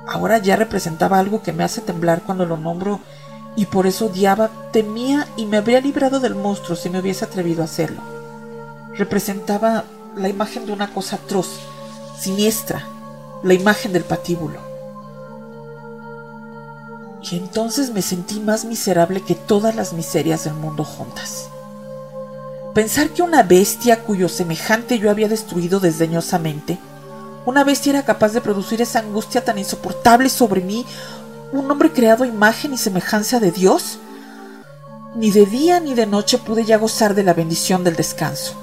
Ahora 0.08 0.38
ya 0.38 0.56
representaba 0.56 1.20
algo 1.20 1.42
que 1.42 1.52
me 1.52 1.62
hace 1.62 1.82
temblar 1.82 2.22
cuando 2.22 2.46
lo 2.46 2.56
nombro 2.56 2.98
y 3.54 3.66
por 3.66 3.86
eso 3.86 4.06
odiaba, 4.06 4.50
temía 4.72 5.28
y 5.36 5.46
me 5.46 5.56
habría 5.56 5.80
librado 5.80 6.18
del 6.18 6.34
monstruo 6.34 6.76
si 6.76 6.90
me 6.90 6.98
hubiese 6.98 7.24
atrevido 7.24 7.62
a 7.62 7.66
hacerlo. 7.66 8.00
Representaba 8.96 9.84
la 10.16 10.28
imagen 10.28 10.66
de 10.66 10.72
una 10.72 10.92
cosa 10.92 11.16
atroz, 11.16 11.60
siniestra, 12.18 12.86
la 13.42 13.54
imagen 13.54 13.92
del 13.92 14.04
patíbulo. 14.04 14.60
Y 17.22 17.36
entonces 17.36 17.90
me 17.90 18.02
sentí 18.02 18.40
más 18.40 18.64
miserable 18.64 19.22
que 19.22 19.34
todas 19.34 19.74
las 19.74 19.92
miserias 19.92 20.44
del 20.44 20.54
mundo 20.54 20.84
juntas. 20.84 21.48
Pensar 22.74 23.10
que 23.10 23.22
una 23.22 23.42
bestia 23.42 24.02
cuyo 24.02 24.28
semejante 24.28 24.98
yo 24.98 25.10
había 25.10 25.28
destruido 25.28 25.80
desdeñosamente, 25.80 26.78
una 27.46 27.64
bestia 27.64 27.90
era 27.90 28.04
capaz 28.04 28.32
de 28.32 28.40
producir 28.40 28.82
esa 28.82 29.00
angustia 29.00 29.44
tan 29.44 29.58
insoportable 29.58 30.28
sobre 30.28 30.60
mí, 30.60 30.84
un 31.52 31.70
hombre 31.70 31.90
creado 31.90 32.24
a 32.24 32.28
imagen 32.28 32.74
y 32.74 32.78
semejanza 32.78 33.40
de 33.40 33.50
Dios. 33.50 33.98
Ni 35.16 35.30
de 35.30 35.46
día 35.46 35.80
ni 35.80 35.94
de 35.94 36.06
noche 36.06 36.38
pude 36.38 36.64
ya 36.64 36.76
gozar 36.76 37.14
de 37.14 37.24
la 37.24 37.34
bendición 37.34 37.82
del 37.82 37.96
descanso. 37.96 38.59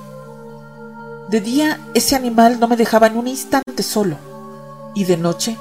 De 1.30 1.42
día 1.42 1.80
ese 1.94 2.16
animal 2.16 2.60
no 2.60 2.70
me 2.70 2.78
dejaba 2.78 3.10
ni 3.10 3.18
un 3.18 3.28
instante 3.28 3.84
solo, 3.84 4.16
y 4.96 5.04
de 5.04 5.18
noche 5.18 5.58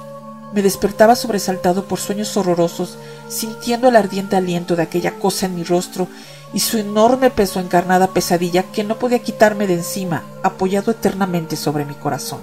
me 0.53 0.63
despertaba 0.63 1.17
sobresaltado 1.17 1.87
por 1.87 1.99
sueños 1.99 2.37
horrorosos, 2.37 2.97
sintiendo 3.29 3.89
el 3.89 3.97
ardiente 3.97 4.37
aliento 4.37 4.77
de 4.77 4.83
aquella 4.83 5.19
cosa 5.19 5.47
en 5.47 5.57
mi 5.57 5.65
rostro 5.65 6.07
y 6.55 6.61
su 6.61 6.79
enorme 6.79 7.31
peso 7.31 7.59
encarnada 7.59 8.07
pesadilla 8.09 8.63
que 8.63 8.85
no 8.85 8.97
podía 8.99 9.19
quitarme 9.19 9.67
de 9.67 9.75
encima, 9.75 10.23
apoyado 10.45 10.93
eternamente 10.93 11.57
sobre 11.57 11.85
mi 11.85 11.95
corazón. 11.95 12.41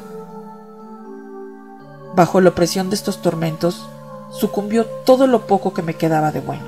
Bajo 2.14 2.42
la 2.42 2.50
opresión 2.50 2.90
de 2.90 2.96
estos 2.96 3.22
tormentos, 3.22 3.88
sucumbió 4.32 4.86
todo 4.86 5.28
lo 5.28 5.48
poco 5.48 5.74
que 5.74 5.82
me 5.82 5.96
quedaba 5.96 6.32
de 6.32 6.42
bueno. 6.42 6.66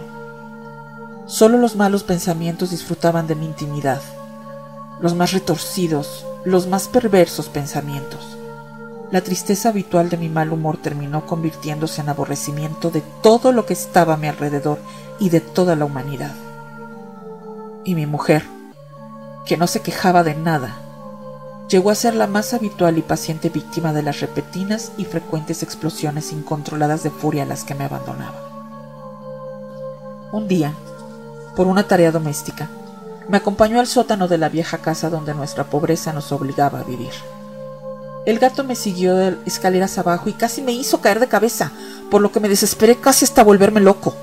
Solo 1.27 1.57
los 1.57 1.75
malos 1.75 2.03
pensamientos 2.03 2.71
disfrutaban 2.71 3.27
de 3.27 3.35
mi 3.35 3.45
intimidad, 3.45 4.01
los 5.01 5.15
más 5.15 5.33
retorcidos, 5.33 6.25
los 6.45 6.67
más 6.67 6.87
perversos 6.87 7.49
pensamientos. 7.49 8.37
La 9.11 9.21
tristeza 9.21 9.69
habitual 9.69 10.09
de 10.09 10.17
mi 10.17 10.29
mal 10.29 10.53
humor 10.53 10.77
terminó 10.77 11.25
convirtiéndose 11.25 12.01
en 12.01 12.09
aborrecimiento 12.09 12.89
de 12.91 13.01
todo 13.21 13.51
lo 13.51 13.65
que 13.65 13.73
estaba 13.73 14.13
a 14.13 14.17
mi 14.17 14.27
alrededor 14.27 14.79
y 15.19 15.29
de 15.29 15.41
toda 15.41 15.75
la 15.75 15.85
humanidad 15.85 16.33
y 17.85 17.93
mi 17.93 18.07
mujer, 18.07 18.43
que 19.45 19.55
no 19.57 19.67
se 19.67 19.81
quejaba 19.81 20.23
de 20.23 20.35
nada, 20.35 20.79
llegó 21.69 21.91
a 21.91 21.95
ser 21.95 22.15
la 22.15 22.27
más 22.27 22.53
habitual 22.53 22.97
y 22.97 23.01
paciente 23.01 23.49
víctima 23.49 23.93
de 23.93 24.01
las 24.01 24.19
repetidas 24.19 24.91
y 24.97 25.05
frecuentes 25.05 25.63
explosiones 25.63 26.33
incontroladas 26.33 27.03
de 27.03 27.11
furia 27.11 27.43
a 27.43 27.45
las 27.45 27.63
que 27.63 27.75
me 27.75 27.85
abandonaba. 27.85 28.41
Un 30.33 30.47
día, 30.47 30.73
por 31.55 31.67
una 31.67 31.87
tarea 31.87 32.11
doméstica, 32.11 32.69
me 33.27 33.37
acompañó 33.37 33.79
al 33.79 33.87
sótano 33.87 34.27
de 34.27 34.37
la 34.37 34.49
vieja 34.49 34.79
casa 34.79 35.09
donde 35.09 35.33
nuestra 35.33 35.65
pobreza 35.65 36.13
nos 36.13 36.31
obligaba 36.31 36.79
a 36.79 36.83
vivir. 36.83 37.11
El 38.25 38.39
gato 38.39 38.63
me 38.63 38.75
siguió 38.75 39.15
de 39.15 39.37
escaleras 39.45 39.97
abajo 39.97 40.29
y 40.29 40.33
casi 40.33 40.61
me 40.61 40.71
hizo 40.71 41.01
caer 41.01 41.19
de 41.19 41.27
cabeza, 41.27 41.71
por 42.09 42.21
lo 42.21 42.31
que 42.31 42.39
me 42.39 42.49
desesperé 42.49 42.95
casi 42.95 43.25
hasta 43.25 43.43
volverme 43.43 43.81
loco. 43.81 44.15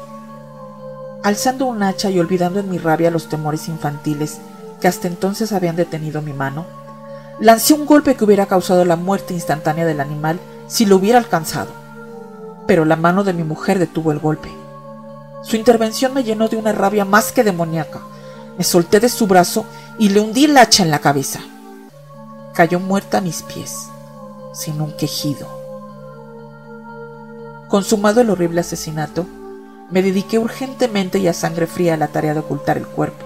Alzando 1.23 1.67
un 1.67 1.83
hacha 1.83 2.11
y 2.11 2.19
olvidando 2.19 2.59
en 2.59 2.69
mi 2.69 2.79
rabia 2.79 3.13
los 3.13 3.29
temores 3.29 3.69
infantiles 3.69 4.39
que 4.81 4.89
hasta 4.89 5.07
entonces 5.07 5.53
habían 5.53 5.77
detenido 5.77 6.21
mi 6.21 6.33
mano, 6.33 6.67
lancé 7.39 7.75
un 7.75 7.87
golpe 7.87 8.17
que 8.17 8.25
hubiera 8.25 8.47
causado 8.47 8.85
la 8.85 8.97
muerte 8.97 9.35
instantánea 9.35 9.87
del 9.87 10.01
animal 10.01 10.41
si 10.67 10.85
lo 10.85 10.97
hubiera 10.97 11.19
alcanzado. 11.19 11.71
Pero 12.67 12.85
la 12.85 12.97
mano 12.97 13.23
de 13.23 13.33
mi 13.33 13.45
mujer 13.45 13.79
detuvo 13.79 14.11
el 14.11 14.19
golpe. 14.19 14.51
Su 15.43 15.57
intervención 15.57 16.15
me 16.15 16.25
llenó 16.25 16.49
de 16.49 16.57
una 16.57 16.73
rabia 16.73 17.05
más 17.05 17.31
que 17.31 17.45
demoníaca. 17.45 18.01
Me 18.59 18.65
solté 18.65 19.01
de 19.01 19.09
su 19.09 19.27
brazo 19.27 19.65
y 19.99 20.11
le 20.11 20.21
hundí 20.21 20.45
el 20.45 20.57
hacha 20.57 20.83
en 20.83 20.91
la 20.91 20.99
cabeza. 20.99 21.41
Cayó 22.55 22.81
muerta 22.81 23.19
a 23.19 23.23
mis 23.23 23.43
pies, 23.43 23.89
sin 24.53 24.81
un 24.81 24.93
quejido. 24.97 25.49
Consumado 27.69 28.21
el 28.21 28.31
horrible 28.31 28.61
asesinato, 28.61 29.27
me 29.91 30.03
dediqué 30.03 30.39
urgentemente 30.39 31.19
y 31.19 31.29
a 31.29 31.33
sangre 31.33 31.67
fría 31.67 31.95
a 31.95 31.97
la 31.97 32.09
tarea 32.09 32.35
de 32.35 32.41
ocultar 32.41 32.77
el 32.77 32.87
cuerpo. 32.87 33.25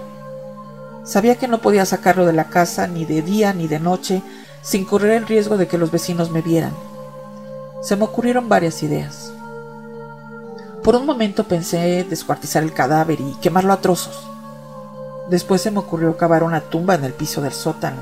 Sabía 1.03 1.35
que 1.35 1.47
no 1.47 1.59
podía 1.59 1.85
sacarlo 1.85 2.25
de 2.25 2.33
la 2.33 2.45
casa 2.45 2.87
ni 2.87 3.05
de 3.05 3.21
día 3.21 3.53
ni 3.53 3.67
de 3.67 3.79
noche 3.79 4.21
sin 4.61 4.83
correr 4.85 5.11
el 5.11 5.27
riesgo 5.27 5.57
de 5.57 5.67
que 5.67 5.77
los 5.77 5.91
vecinos 5.91 6.31
me 6.31 6.41
vieran. 6.41 6.73
Se 7.81 7.95
me 7.95 8.03
ocurrieron 8.03 8.49
varias 8.49 8.83
ideas. 8.83 9.31
Por 10.83 10.95
un 10.95 11.05
momento 11.05 11.45
pensé 11.45 12.05
descuartizar 12.09 12.63
el 12.63 12.73
cadáver 12.73 13.19
y 13.21 13.35
quemarlo 13.41 13.71
a 13.71 13.81
trozos. 13.81 14.29
Después 15.29 15.61
se 15.61 15.71
me 15.71 15.79
ocurrió 15.79 16.15
cavar 16.17 16.43
una 16.43 16.61
tumba 16.61 16.95
en 16.95 17.03
el 17.03 17.13
piso 17.13 17.41
del 17.41 17.53
sótano. 17.53 18.01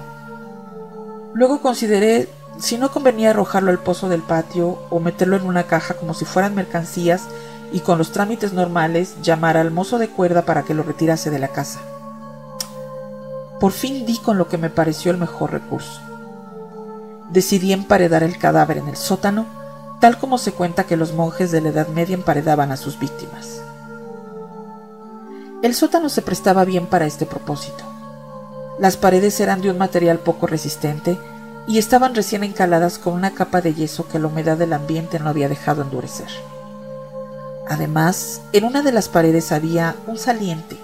Luego 1.33 1.61
consideré 1.61 2.29
si 2.59 2.77
no 2.77 2.91
convenía 2.91 3.31
arrojarlo 3.31 3.71
al 3.71 3.79
pozo 3.79 4.07
del 4.09 4.21
patio 4.21 4.79
o 4.89 4.99
meterlo 4.99 5.35
en 5.35 5.45
una 5.45 5.63
caja 5.63 5.95
como 5.95 6.13
si 6.13 6.23
fueran 6.23 6.55
mercancías 6.55 7.23
y 7.71 7.81
con 7.81 7.97
los 7.97 8.11
trámites 8.11 8.53
normales 8.53 9.15
llamar 9.21 9.57
al 9.57 9.71
mozo 9.71 9.97
de 9.97 10.07
cuerda 10.07 10.43
para 10.43 10.63
que 10.63 10.73
lo 10.73 10.83
retirase 10.83 11.29
de 11.29 11.39
la 11.39 11.49
casa. 11.49 11.81
Por 13.59 13.71
fin 13.71 14.05
di 14.05 14.17
con 14.19 14.37
lo 14.37 14.47
que 14.47 14.57
me 14.57 14.69
pareció 14.69 15.11
el 15.11 15.17
mejor 15.17 15.51
recurso. 15.51 15.99
Decidí 17.31 17.73
emparedar 17.73 18.23
el 18.23 18.37
cadáver 18.37 18.77
en 18.77 18.87
el 18.87 18.95
sótano, 18.95 19.45
tal 19.99 20.19
como 20.19 20.37
se 20.37 20.51
cuenta 20.51 20.83
que 20.83 20.97
los 20.97 21.13
monjes 21.13 21.51
de 21.51 21.61
la 21.61 21.69
Edad 21.69 21.87
Media 21.87 22.13
emparedaban 22.13 22.71
a 22.71 22.77
sus 22.77 22.99
víctimas. 22.99 23.54
El 25.61 25.73
sótano 25.73 26.09
se 26.09 26.21
prestaba 26.21 26.65
bien 26.65 26.85
para 26.85 27.05
este 27.05 27.25
propósito. 27.25 27.83
Las 28.77 28.97
paredes 28.97 29.39
eran 29.39 29.61
de 29.61 29.71
un 29.71 29.77
material 29.77 30.19
poco 30.19 30.47
resistente 30.47 31.17
y 31.67 31.77
estaban 31.77 32.13
recién 32.13 32.43
encaladas 32.43 32.99
con 32.99 33.13
una 33.13 33.31
capa 33.31 33.61
de 33.61 33.73
yeso 33.73 34.07
que 34.07 34.19
la 34.19 34.27
humedad 34.27 34.57
del 34.57 34.73
ambiente 34.73 35.19
no 35.19 35.29
había 35.29 35.49
dejado 35.49 35.81
endurecer. 35.81 36.27
Además, 37.67 38.41
en 38.53 38.65
una 38.65 38.83
de 38.83 38.91
las 38.91 39.09
paredes 39.09 39.51
había 39.51 39.95
un 40.05 40.17
saliente, 40.17 40.77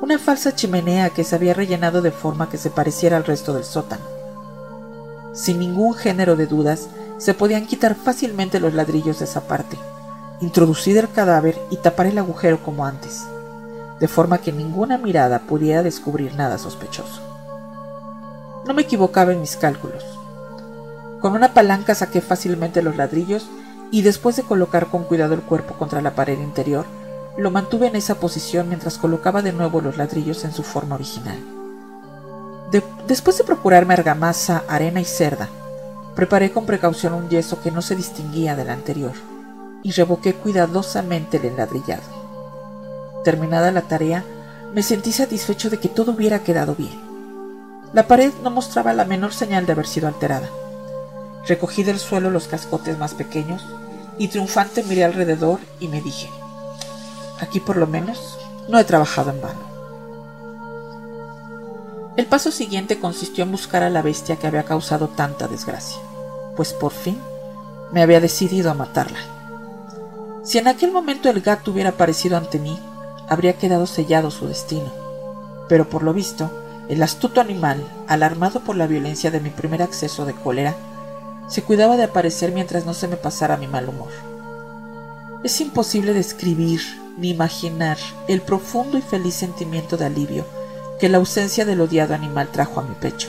una 0.00 0.18
falsa 0.18 0.54
chimenea 0.54 1.10
que 1.10 1.22
se 1.22 1.36
había 1.36 1.54
rellenado 1.54 2.02
de 2.02 2.10
forma 2.10 2.48
que 2.48 2.58
se 2.58 2.70
pareciera 2.70 3.16
al 3.16 3.24
resto 3.24 3.54
del 3.54 3.64
sótano. 3.64 4.04
Sin 5.34 5.60
ningún 5.60 5.94
género 5.94 6.34
de 6.34 6.46
dudas, 6.46 6.88
se 7.18 7.34
podían 7.34 7.66
quitar 7.66 7.94
fácilmente 7.94 8.60
los 8.60 8.74
ladrillos 8.74 9.20
de 9.20 9.26
esa 9.26 9.42
parte, 9.46 9.78
introducir 10.40 10.96
el 10.98 11.10
cadáver 11.10 11.58
y 11.70 11.76
tapar 11.76 12.06
el 12.06 12.18
agujero 12.18 12.62
como 12.62 12.84
antes, 12.84 13.24
de 14.00 14.08
forma 14.08 14.38
que 14.38 14.52
ninguna 14.52 14.98
mirada 14.98 15.40
pudiera 15.40 15.82
descubrir 15.82 16.34
nada 16.34 16.58
sospechoso. 16.58 17.22
No 18.66 18.74
me 18.74 18.82
equivocaba 18.82 19.32
en 19.32 19.40
mis 19.40 19.56
cálculos. 19.56 20.04
Con 21.20 21.32
una 21.32 21.54
palanca 21.54 21.94
saqué 21.94 22.20
fácilmente 22.20 22.82
los 22.82 22.96
ladrillos 22.96 23.48
y 23.90 24.02
después 24.02 24.36
de 24.36 24.42
colocar 24.42 24.86
con 24.86 25.04
cuidado 25.04 25.34
el 25.34 25.42
cuerpo 25.42 25.74
contra 25.74 26.02
la 26.02 26.14
pared 26.14 26.38
interior, 26.38 26.84
lo 27.36 27.50
mantuve 27.50 27.86
en 27.86 27.96
esa 27.96 28.16
posición 28.16 28.68
mientras 28.68 28.98
colocaba 28.98 29.42
de 29.42 29.52
nuevo 29.52 29.80
los 29.80 29.96
ladrillos 29.96 30.44
en 30.44 30.52
su 30.52 30.62
forma 30.62 30.94
original. 30.94 31.38
después 33.06 33.38
de 33.38 33.44
procurarme 33.44 33.94
argamasa, 33.94 34.64
arena 34.68 35.00
y 35.00 35.04
cerda, 35.04 35.48
preparé 36.16 36.50
con 36.50 36.66
precaución 36.66 37.14
un 37.14 37.28
yeso 37.28 37.60
que 37.60 37.70
no 37.70 37.80
se 37.82 37.94
distinguía 37.94 38.56
del 38.56 38.70
anterior 38.70 39.12
y 39.82 39.92
revoqué 39.92 40.34
cuidadosamente 40.34 41.36
el 41.36 41.44
enladrillado. 41.44 42.25
Terminada 43.26 43.72
la 43.72 43.82
tarea, 43.82 44.22
me 44.72 44.84
sentí 44.84 45.10
satisfecho 45.10 45.68
de 45.68 45.80
que 45.80 45.88
todo 45.88 46.12
hubiera 46.12 46.44
quedado 46.44 46.76
bien. 46.76 46.96
La 47.92 48.06
pared 48.06 48.32
no 48.44 48.52
mostraba 48.52 48.92
la 48.92 49.04
menor 49.04 49.34
señal 49.34 49.66
de 49.66 49.72
haber 49.72 49.88
sido 49.88 50.06
alterada. 50.06 50.48
Recogí 51.48 51.82
del 51.82 51.98
suelo 51.98 52.30
los 52.30 52.46
cascotes 52.46 52.96
más 52.98 53.14
pequeños 53.14 53.66
y 54.16 54.28
triunfante 54.28 54.84
miré 54.84 55.02
alrededor 55.02 55.58
y 55.80 55.88
me 55.88 56.00
dije, 56.00 56.30
aquí 57.40 57.58
por 57.58 57.78
lo 57.78 57.88
menos 57.88 58.38
no 58.68 58.78
he 58.78 58.84
trabajado 58.84 59.32
en 59.32 59.42
vano. 59.42 59.60
El 62.16 62.26
paso 62.26 62.52
siguiente 62.52 63.00
consistió 63.00 63.42
en 63.42 63.50
buscar 63.50 63.82
a 63.82 63.90
la 63.90 64.02
bestia 64.02 64.36
que 64.36 64.46
había 64.46 64.62
causado 64.62 65.08
tanta 65.08 65.48
desgracia, 65.48 66.00
pues 66.54 66.72
por 66.72 66.92
fin 66.92 67.20
me 67.90 68.02
había 68.02 68.20
decidido 68.20 68.70
a 68.70 68.74
matarla. 68.74 69.18
Si 70.44 70.58
en 70.58 70.68
aquel 70.68 70.92
momento 70.92 71.28
el 71.28 71.40
gato 71.40 71.72
hubiera 71.72 71.90
aparecido 71.90 72.36
ante 72.36 72.60
mí, 72.60 72.78
habría 73.28 73.54
quedado 73.54 73.86
sellado 73.86 74.30
su 74.30 74.46
destino, 74.46 74.92
pero 75.68 75.88
por 75.88 76.02
lo 76.02 76.12
visto, 76.12 76.50
el 76.88 77.02
astuto 77.02 77.40
animal, 77.40 77.82
alarmado 78.06 78.60
por 78.60 78.76
la 78.76 78.86
violencia 78.86 79.30
de 79.30 79.40
mi 79.40 79.50
primer 79.50 79.82
acceso 79.82 80.24
de 80.24 80.34
cólera, 80.34 80.74
se 81.48 81.62
cuidaba 81.62 81.96
de 81.96 82.04
aparecer 82.04 82.52
mientras 82.52 82.86
no 82.86 82.94
se 82.94 83.08
me 83.08 83.16
pasara 83.16 83.56
mi 83.56 83.66
mal 83.66 83.88
humor. 83.88 84.10
Es 85.42 85.60
imposible 85.60 86.12
describir 86.12 86.80
ni 87.18 87.30
imaginar 87.30 87.98
el 88.28 88.40
profundo 88.42 88.98
y 88.98 89.02
feliz 89.02 89.34
sentimiento 89.34 89.96
de 89.96 90.06
alivio 90.06 90.44
que 91.00 91.08
la 91.08 91.18
ausencia 91.18 91.64
del 91.64 91.80
odiado 91.80 92.14
animal 92.14 92.48
trajo 92.48 92.80
a 92.80 92.82
mi 92.84 92.94
pecho. 92.94 93.28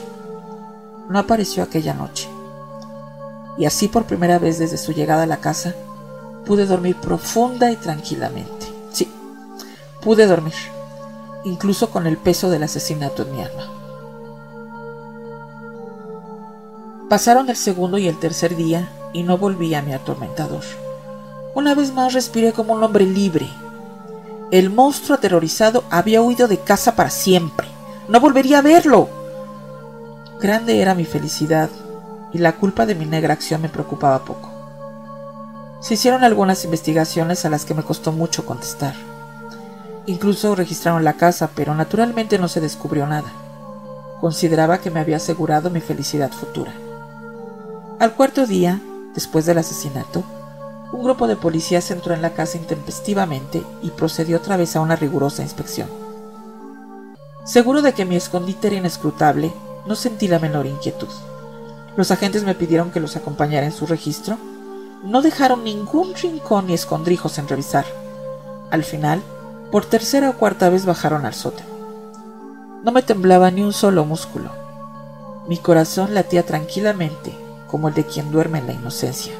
No 1.08 1.18
apareció 1.18 1.62
aquella 1.62 1.94
noche. 1.94 2.28
Y 3.56 3.66
así 3.66 3.88
por 3.88 4.04
primera 4.04 4.38
vez 4.38 4.58
desde 4.58 4.78
su 4.78 4.92
llegada 4.92 5.24
a 5.24 5.26
la 5.26 5.38
casa, 5.38 5.74
pude 6.44 6.66
dormir 6.66 6.96
profunda 6.96 7.70
y 7.70 7.76
tranquilamente. 7.76 8.77
Pude 10.00 10.26
dormir, 10.26 10.54
incluso 11.44 11.90
con 11.90 12.06
el 12.06 12.16
peso 12.16 12.50
del 12.50 12.62
asesinato 12.62 13.22
en 13.22 13.32
mi 13.32 13.42
alma. 13.42 13.72
Pasaron 17.08 17.48
el 17.48 17.56
segundo 17.56 17.98
y 17.98 18.06
el 18.06 18.18
tercer 18.18 18.54
día 18.54 18.92
y 19.12 19.22
no 19.22 19.38
volví 19.38 19.74
a 19.74 19.82
mi 19.82 19.94
atormentador. 19.94 20.62
Una 21.54 21.74
vez 21.74 21.92
más 21.92 22.12
respiré 22.12 22.52
como 22.52 22.74
un 22.74 22.84
hombre 22.84 23.06
libre. 23.06 23.48
El 24.50 24.70
monstruo 24.70 25.16
aterrorizado 25.16 25.84
había 25.90 26.22
huido 26.22 26.46
de 26.46 26.58
casa 26.58 26.94
para 26.94 27.10
siempre. 27.10 27.66
No 28.08 28.20
volvería 28.20 28.58
a 28.58 28.62
verlo. 28.62 29.08
Grande 30.40 30.80
era 30.80 30.94
mi 30.94 31.04
felicidad 31.04 31.70
y 32.32 32.38
la 32.38 32.52
culpa 32.56 32.86
de 32.86 32.94
mi 32.94 33.06
negra 33.06 33.34
acción 33.34 33.62
me 33.62 33.68
preocupaba 33.68 34.24
poco. 34.24 34.50
Se 35.80 35.94
hicieron 35.94 36.22
algunas 36.22 36.64
investigaciones 36.64 37.44
a 37.44 37.50
las 37.50 37.64
que 37.64 37.74
me 37.74 37.82
costó 37.82 38.12
mucho 38.12 38.46
contestar. 38.46 38.94
Incluso 40.08 40.54
registraron 40.54 41.04
la 41.04 41.18
casa, 41.18 41.50
pero 41.54 41.74
naturalmente 41.74 42.38
no 42.38 42.48
se 42.48 42.62
descubrió 42.62 43.06
nada. 43.06 43.30
Consideraba 44.22 44.78
que 44.78 44.90
me 44.90 45.00
había 45.00 45.18
asegurado 45.18 45.68
mi 45.68 45.82
felicidad 45.82 46.32
futura. 46.32 46.72
Al 48.00 48.14
cuarto 48.14 48.46
día, 48.46 48.80
después 49.14 49.44
del 49.44 49.58
asesinato, 49.58 50.24
un 50.92 51.04
grupo 51.04 51.26
de 51.26 51.36
policías 51.36 51.90
entró 51.90 52.14
en 52.14 52.22
la 52.22 52.30
casa 52.30 52.56
intempestivamente 52.56 53.62
y 53.82 53.90
procedió 53.90 54.38
otra 54.38 54.56
vez 54.56 54.76
a 54.76 54.80
una 54.80 54.96
rigurosa 54.96 55.42
inspección. 55.42 55.90
Seguro 57.44 57.82
de 57.82 57.92
que 57.92 58.06
mi 58.06 58.16
escondite 58.16 58.68
era 58.68 58.76
inescrutable, 58.76 59.52
no 59.86 59.94
sentí 59.94 60.26
la 60.26 60.38
menor 60.38 60.64
inquietud. 60.64 61.08
Los 61.98 62.10
agentes 62.10 62.44
me 62.44 62.54
pidieron 62.54 62.92
que 62.92 63.00
los 63.00 63.14
acompañara 63.16 63.66
en 63.66 63.72
su 63.72 63.86
registro. 63.86 64.38
No 65.04 65.20
dejaron 65.20 65.64
ningún 65.64 66.14
rincón 66.14 66.68
ni 66.68 66.72
escondrijos 66.72 67.36
en 67.36 67.46
revisar. 67.46 67.84
Al 68.70 68.84
final, 68.84 69.22
por 69.70 69.84
tercera 69.84 70.30
o 70.30 70.34
cuarta 70.34 70.70
vez 70.70 70.86
bajaron 70.86 71.26
al 71.26 71.34
sótano. 71.34 71.68
No 72.84 72.92
me 72.92 73.02
temblaba 73.02 73.50
ni 73.50 73.62
un 73.62 73.72
solo 73.72 74.04
músculo. 74.04 74.50
Mi 75.46 75.58
corazón 75.58 76.14
latía 76.14 76.46
tranquilamente, 76.46 77.36
como 77.66 77.88
el 77.88 77.94
de 77.94 78.04
quien 78.04 78.30
duerme 78.30 78.58
en 78.60 78.66
la 78.66 78.72
inocencia. 78.72 79.32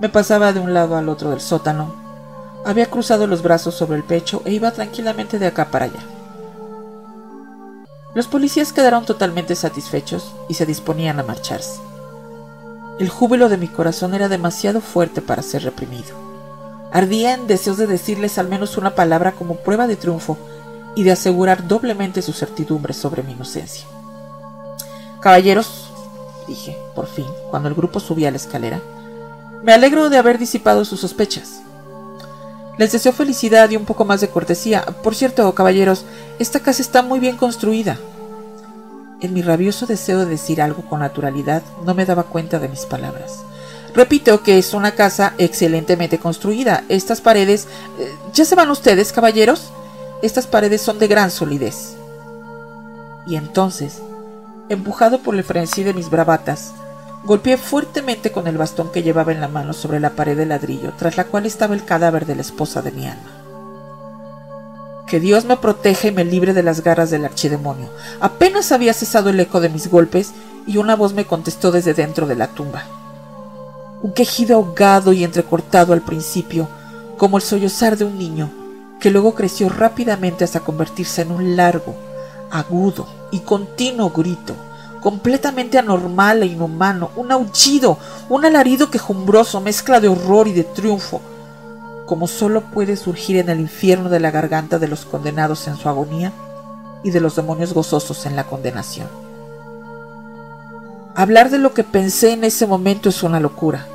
Me 0.00 0.08
pasaba 0.08 0.52
de 0.52 0.60
un 0.60 0.74
lado 0.74 0.96
al 0.96 1.08
otro 1.08 1.30
del 1.30 1.40
sótano. 1.40 1.92
Había 2.64 2.86
cruzado 2.86 3.26
los 3.26 3.42
brazos 3.42 3.74
sobre 3.74 3.96
el 3.96 4.04
pecho 4.04 4.42
e 4.44 4.52
iba 4.52 4.70
tranquilamente 4.70 5.38
de 5.38 5.46
acá 5.46 5.70
para 5.70 5.86
allá. 5.86 6.00
Los 8.14 8.28
policías 8.28 8.72
quedaron 8.72 9.04
totalmente 9.04 9.54
satisfechos 9.56 10.34
y 10.48 10.54
se 10.54 10.66
disponían 10.66 11.18
a 11.18 11.24
marcharse. 11.24 11.80
El 12.98 13.08
júbilo 13.08 13.48
de 13.48 13.56
mi 13.56 13.68
corazón 13.68 14.14
era 14.14 14.28
demasiado 14.28 14.80
fuerte 14.80 15.22
para 15.22 15.42
ser 15.42 15.62
reprimido. 15.62 16.27
Ardía 16.92 17.34
en 17.34 17.46
deseos 17.46 17.76
de 17.76 17.86
decirles 17.86 18.38
al 18.38 18.48
menos 18.48 18.76
una 18.76 18.94
palabra 18.94 19.32
como 19.32 19.56
prueba 19.56 19.86
de 19.86 19.96
triunfo 19.96 20.38
y 20.96 21.02
de 21.02 21.12
asegurar 21.12 21.68
doblemente 21.68 22.22
su 22.22 22.32
certidumbre 22.32 22.94
sobre 22.94 23.22
mi 23.22 23.32
inocencia. 23.32 23.86
Caballeros, 25.20 25.90
dije, 26.46 26.76
por 26.94 27.06
fin, 27.06 27.26
cuando 27.50 27.68
el 27.68 27.74
grupo 27.74 28.00
subía 28.00 28.30
la 28.30 28.36
escalera, 28.36 28.80
me 29.62 29.72
alegro 29.72 30.08
de 30.08 30.16
haber 30.16 30.38
disipado 30.38 30.84
sus 30.84 31.00
sospechas. 31.00 31.60
Les 32.78 32.92
deseo 32.92 33.12
felicidad 33.12 33.68
y 33.70 33.76
un 33.76 33.84
poco 33.84 34.04
más 34.04 34.20
de 34.20 34.28
cortesía. 34.28 34.82
Por 35.02 35.14
cierto, 35.14 35.52
caballeros, 35.54 36.04
esta 36.38 36.60
casa 36.60 36.80
está 36.80 37.02
muy 37.02 37.18
bien 37.18 37.36
construida. 37.36 37.98
En 39.20 39.34
mi 39.34 39.42
rabioso 39.42 39.86
deseo 39.86 40.20
de 40.20 40.26
decir 40.26 40.62
algo 40.62 40.82
con 40.82 41.00
naturalidad, 41.00 41.62
no 41.84 41.94
me 41.94 42.06
daba 42.06 42.22
cuenta 42.22 42.60
de 42.60 42.68
mis 42.68 42.86
palabras. 42.86 43.40
Repito 43.98 44.44
que 44.44 44.58
es 44.58 44.74
una 44.74 44.92
casa 44.92 45.34
excelentemente 45.38 46.20
construida. 46.20 46.84
Estas 46.88 47.20
paredes... 47.20 47.66
Eh, 47.98 48.14
¿Ya 48.32 48.44
se 48.44 48.54
van 48.54 48.70
ustedes, 48.70 49.12
caballeros? 49.12 49.72
Estas 50.22 50.46
paredes 50.46 50.82
son 50.82 51.00
de 51.00 51.08
gran 51.08 51.32
solidez. 51.32 51.96
Y 53.26 53.34
entonces, 53.34 54.00
empujado 54.68 55.18
por 55.18 55.34
el 55.34 55.42
frenesí 55.42 55.82
de 55.82 55.94
mis 55.94 56.10
bravatas, 56.10 56.74
golpeé 57.24 57.56
fuertemente 57.56 58.30
con 58.30 58.46
el 58.46 58.56
bastón 58.56 58.92
que 58.92 59.02
llevaba 59.02 59.32
en 59.32 59.40
la 59.40 59.48
mano 59.48 59.72
sobre 59.72 59.98
la 59.98 60.10
pared 60.10 60.36
de 60.36 60.46
ladrillo, 60.46 60.92
tras 60.96 61.16
la 61.16 61.24
cual 61.24 61.44
estaba 61.44 61.74
el 61.74 61.84
cadáver 61.84 62.24
de 62.24 62.36
la 62.36 62.42
esposa 62.42 62.82
de 62.82 62.92
mi 62.92 63.08
alma. 63.08 63.32
Que 65.08 65.18
Dios 65.18 65.44
me 65.44 65.56
proteja 65.56 66.06
y 66.06 66.12
me 66.12 66.24
libre 66.24 66.54
de 66.54 66.62
las 66.62 66.84
garras 66.84 67.10
del 67.10 67.24
archidemonio. 67.24 67.88
Apenas 68.20 68.70
había 68.70 68.94
cesado 68.94 69.30
el 69.30 69.40
eco 69.40 69.58
de 69.60 69.70
mis 69.70 69.90
golpes 69.90 70.34
y 70.68 70.76
una 70.76 70.94
voz 70.94 71.14
me 71.14 71.26
contestó 71.26 71.72
desde 71.72 71.94
dentro 71.94 72.28
de 72.28 72.36
la 72.36 72.46
tumba 72.46 72.84
un 74.00 74.12
quejido 74.12 74.56
ahogado 74.56 75.12
y 75.12 75.24
entrecortado 75.24 75.92
al 75.92 76.02
principio, 76.02 76.68
como 77.16 77.36
el 77.36 77.42
sollozar 77.42 77.96
de 77.96 78.04
un 78.04 78.16
niño, 78.16 78.50
que 79.00 79.10
luego 79.10 79.34
creció 79.34 79.68
rápidamente 79.68 80.44
hasta 80.44 80.60
convertirse 80.60 81.22
en 81.22 81.32
un 81.32 81.56
largo, 81.56 81.94
agudo 82.50 83.06
y 83.30 83.40
continuo 83.40 84.10
grito, 84.10 84.54
completamente 85.00 85.78
anormal 85.78 86.42
e 86.42 86.46
inhumano, 86.46 87.10
un 87.16 87.32
aullido, 87.32 87.98
un 88.28 88.44
alarido 88.44 88.90
quejumbroso, 88.90 89.60
mezcla 89.60 90.00
de 90.00 90.08
horror 90.08 90.48
y 90.48 90.52
de 90.52 90.64
triunfo, 90.64 91.20
como 92.06 92.26
solo 92.26 92.62
puede 92.62 92.96
surgir 92.96 93.36
en 93.36 93.48
el 93.50 93.60
infierno 93.60 94.08
de 94.08 94.20
la 94.20 94.30
garganta 94.30 94.78
de 94.78 94.88
los 94.88 95.04
condenados 95.04 95.66
en 95.68 95.76
su 95.76 95.88
agonía 95.88 96.32
y 97.02 97.10
de 97.10 97.20
los 97.20 97.36
demonios 97.36 97.74
gozosos 97.74 98.26
en 98.26 98.36
la 98.36 98.44
condenación. 98.44 99.27
Hablar 101.14 101.50
de 101.50 101.58
lo 101.58 101.74
que 101.74 101.84
pensé 101.84 102.32
en 102.32 102.44
ese 102.44 102.66
momento 102.66 103.08
es 103.08 103.22
una 103.22 103.40
locura. 103.40 103.86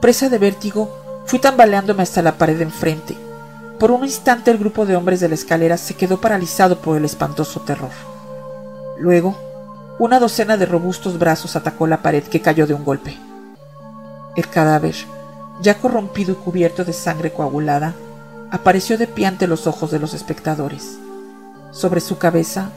Presa 0.00 0.28
de 0.28 0.38
vértigo, 0.38 0.90
fui 1.26 1.38
tambaleándome 1.38 2.02
hasta 2.02 2.22
la 2.22 2.36
pared 2.36 2.56
de 2.56 2.64
enfrente. 2.64 3.16
Por 3.78 3.90
un 3.90 4.04
instante 4.04 4.50
el 4.50 4.58
grupo 4.58 4.86
de 4.86 4.96
hombres 4.96 5.20
de 5.20 5.28
la 5.28 5.34
escalera 5.34 5.76
se 5.76 5.94
quedó 5.94 6.20
paralizado 6.20 6.80
por 6.80 6.96
el 6.96 7.04
espantoso 7.04 7.60
terror. 7.60 7.90
Luego, 8.98 9.36
una 9.98 10.20
docena 10.20 10.56
de 10.56 10.66
robustos 10.66 11.18
brazos 11.18 11.56
atacó 11.56 11.86
la 11.86 12.02
pared 12.02 12.22
que 12.22 12.40
cayó 12.40 12.66
de 12.66 12.74
un 12.74 12.84
golpe. 12.84 13.16
El 14.36 14.48
cadáver, 14.48 14.94
ya 15.60 15.78
corrompido 15.78 16.32
y 16.32 16.36
cubierto 16.36 16.84
de 16.84 16.92
sangre 16.92 17.32
coagulada, 17.32 17.94
apareció 18.50 18.98
de 18.98 19.06
pie 19.06 19.26
ante 19.26 19.46
los 19.46 19.66
ojos 19.66 19.90
de 19.90 19.98
los 19.98 20.14
espectadores. 20.14 20.98
Sobre 21.70 22.00
su 22.00 22.18
cabeza, 22.18 22.70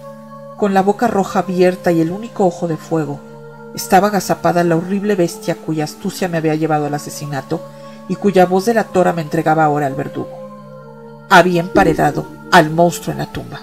con 0.57 0.73
la 0.73 0.81
boca 0.81 1.07
roja 1.07 1.39
abierta 1.39 1.91
y 1.91 2.01
el 2.01 2.11
único 2.11 2.45
ojo 2.45 2.67
de 2.67 2.77
fuego, 2.77 3.19
estaba 3.73 4.07
agazapada 4.07 4.63
la 4.63 4.75
horrible 4.75 5.15
bestia 5.15 5.55
cuya 5.55 5.85
astucia 5.85 6.27
me 6.27 6.37
había 6.37 6.55
llevado 6.55 6.85
al 6.85 6.93
asesinato 6.93 7.61
y 8.07 8.15
cuya 8.15 8.45
voz 8.45 8.65
de 8.65 8.73
la 8.73 8.85
tora 8.85 9.13
me 9.13 9.21
entregaba 9.21 9.63
ahora 9.63 9.87
al 9.87 9.95
verdugo. 9.95 11.27
Había 11.29 11.61
emparedado 11.61 12.25
al 12.51 12.69
monstruo 12.69 13.13
en 13.13 13.19
la 13.19 13.31
tumba. 13.31 13.61